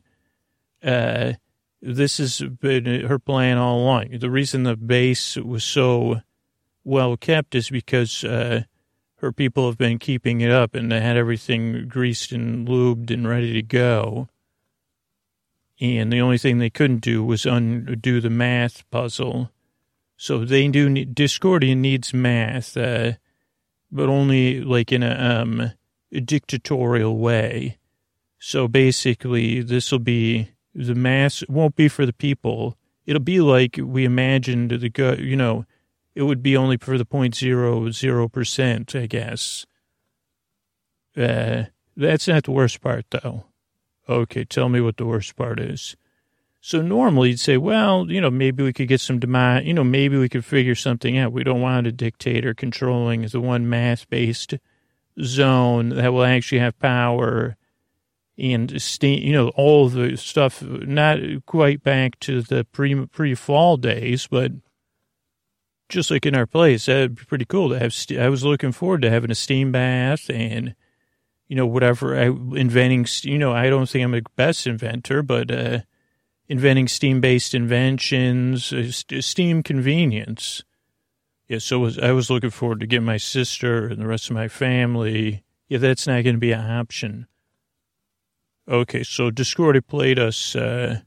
[0.84, 1.32] uh,
[1.82, 4.18] this has been her plan all along.
[4.18, 6.20] The reason the base was so
[6.84, 8.22] well kept is because.
[8.22, 8.62] Uh,
[9.20, 13.28] her people have been keeping it up and they had everything greased and lubed and
[13.28, 14.28] ready to go.
[15.80, 19.50] And the only thing they couldn't do was undo the math puzzle.
[20.16, 23.12] So they do need, Discordia needs math, uh,
[23.90, 25.72] but only like in a, um,
[26.24, 27.78] dictatorial way.
[28.38, 32.76] So basically, this will be the mass it won't be for the people.
[33.06, 35.12] It'll be like we imagined the go.
[35.12, 35.66] You know,
[36.14, 39.66] it would be only for the point zero zero percent, I guess.
[41.16, 41.64] Uh,
[41.96, 43.44] that's not the worst part, though.
[44.08, 45.96] Okay, tell me what the worst part is.
[46.60, 49.84] So normally you'd say, well, you know, maybe we could get some demand, you know,
[49.84, 51.32] maybe we could figure something out.
[51.32, 54.54] We don't want a dictator controlling the one mass based
[55.22, 57.56] zone that will actually have power
[58.36, 63.76] and steam, you know, all the stuff, not quite back to the pre pre fall
[63.78, 64.52] days, but
[65.88, 67.94] just like in our place, that'd be pretty cool to have.
[68.18, 70.74] I was looking forward to having a steam bath and
[71.48, 75.50] you know, whatever, I, inventing, you know, I don't think I'm the best inventor, but
[75.50, 75.80] uh,
[76.50, 80.64] inventing steam based inventions, uh, steam convenience.
[81.48, 84.34] Yeah, so was, I was looking forward to getting my sister and the rest of
[84.34, 85.44] my family.
[85.68, 87.28] Yeah, that's not going to be an option.
[88.68, 91.00] Okay, so Discordia played us, uh,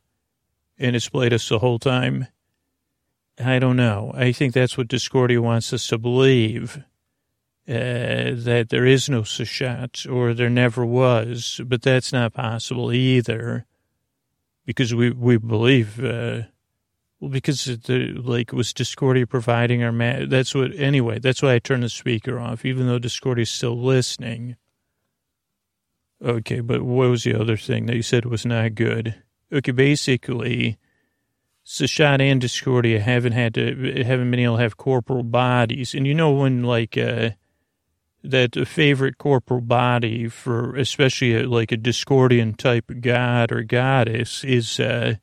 [0.78, 2.28] and it's played us the whole time.
[3.38, 4.14] I don't know.
[4.16, 6.78] I think that's what Discordia wants us to believe
[7.68, 13.66] uh, that there is no Seshat or there never was, but that's not possible either
[14.66, 16.44] because we, we believe, uh,
[17.20, 21.60] well, because the, like was Discordia providing our ma- that's what, anyway, that's why I
[21.60, 24.56] turned the speaker off, even though Discordia is still listening.
[26.24, 29.16] Okay, but what was the other thing that you said was not good?
[29.52, 30.78] Okay, basically,
[31.66, 35.94] Seshat and Discordia haven't had to, haven't been able to have corporal bodies.
[35.94, 37.32] And you know, when like, uh,
[38.24, 44.44] that a favorite corporal body for especially a, like a Discordian type god or goddess
[44.44, 45.16] is, uh,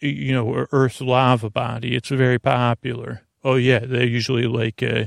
[0.00, 1.96] you know, earth lava body.
[1.96, 3.22] It's very popular.
[3.42, 5.06] Oh yeah, they usually like, uh,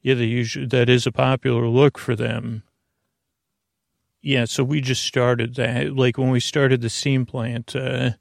[0.00, 2.62] yeah, they usually that is a popular look for them.
[4.22, 5.96] Yeah, so we just started that.
[5.96, 8.12] Like when we started the steam plant, uh,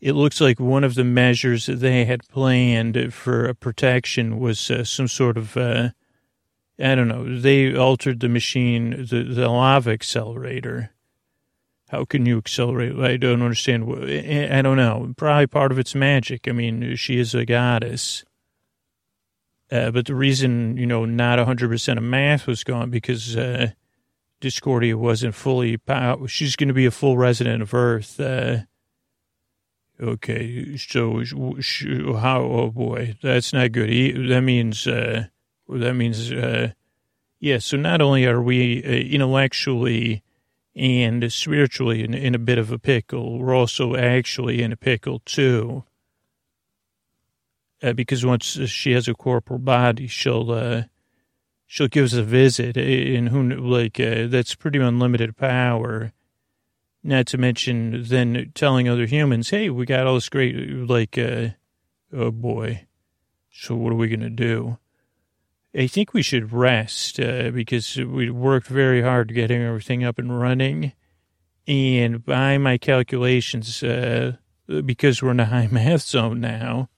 [0.00, 4.70] it looks like one of the measures that they had planned for a protection was
[4.70, 5.90] uh, some sort of uh,
[6.78, 7.38] I don't know.
[7.38, 10.90] They altered the machine, the, the lava accelerator.
[11.88, 12.98] How can you accelerate?
[12.98, 13.84] I don't understand.
[13.84, 15.14] I don't know.
[15.16, 16.48] Probably part of it's magic.
[16.48, 18.24] I mean, she is a goddess.
[19.70, 23.70] Uh, but the reason, you know, not 100% of math was gone because uh,
[24.40, 25.78] Discordia wasn't fully,
[26.26, 28.20] she's going to be a full resident of Earth.
[28.20, 28.58] Uh,
[30.00, 31.22] okay, so
[32.16, 33.90] how, oh boy, that's not good.
[34.28, 35.26] That means, uh,
[35.68, 36.72] that means, uh,
[37.40, 40.22] yeah, so not only are we uh, intellectually
[40.74, 45.20] and spiritually in, in, a bit of a pickle, we're also actually in a pickle
[45.20, 45.84] too.
[47.82, 50.82] Uh, because once she has a corporal body, she'll uh,
[51.66, 56.12] she'll give us a visit, and who like uh, that's pretty unlimited power.
[57.02, 60.56] Not to mention then telling other humans, "Hey, we got all this great
[60.88, 61.48] like, uh,
[62.12, 62.86] oh boy,
[63.52, 64.78] so what are we gonna do?"
[65.76, 70.38] I think we should rest uh, because we worked very hard getting everything up and
[70.38, 70.92] running.
[71.68, 74.36] And by my calculations, uh,
[74.84, 76.88] because we're in a high math zone now,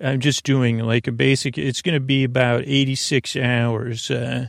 [0.00, 4.10] I'm just doing like a basic, it's going to be about 86 hours.
[4.10, 4.48] Uh,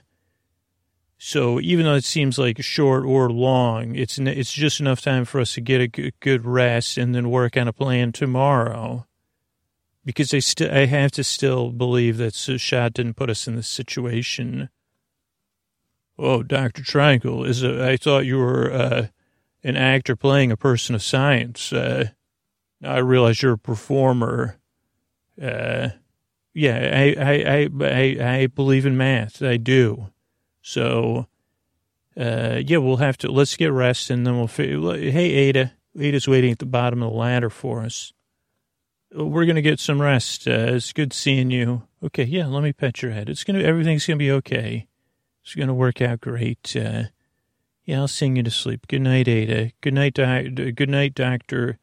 [1.17, 5.39] so even though it seems like short or long, it's it's just enough time for
[5.39, 9.05] us to get a good rest and then work on a plan tomorrow
[10.05, 13.67] because I still I have to still believe that Seshat didn't put us in this
[13.67, 14.69] situation.
[16.17, 19.07] Oh, Doctor Triangle is a, I thought you were uh,
[19.63, 21.73] an actor playing a person of science.
[21.73, 22.09] Uh,
[22.83, 24.57] I realize you're a performer.
[25.41, 25.89] Uh,
[26.53, 29.41] yeah, I, I, I, I, I believe in math.
[29.41, 30.07] I do.
[30.61, 31.27] So,
[32.17, 36.51] uh, yeah, we'll have to, let's get rest and then we'll, hey, Ada, Ada's waiting
[36.51, 38.13] at the bottom of the ladder for us
[39.15, 40.47] we're going to get some rest.
[40.47, 41.83] Uh, it's good seeing you.
[42.03, 43.29] Okay, yeah, let me pet your head.
[43.29, 44.87] It's going to, everything's going to be okay.
[45.43, 46.75] It's going to work out great.
[46.75, 47.03] Uh,
[47.85, 48.87] yeah, I'll sing you to sleep.
[48.87, 49.71] Good night, Ada.
[49.81, 51.79] Good night, doc, good night, Doctor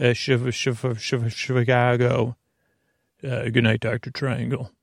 [0.00, 2.36] uh, Chicago.
[3.22, 4.73] Uh, good night, Doctor Triangle.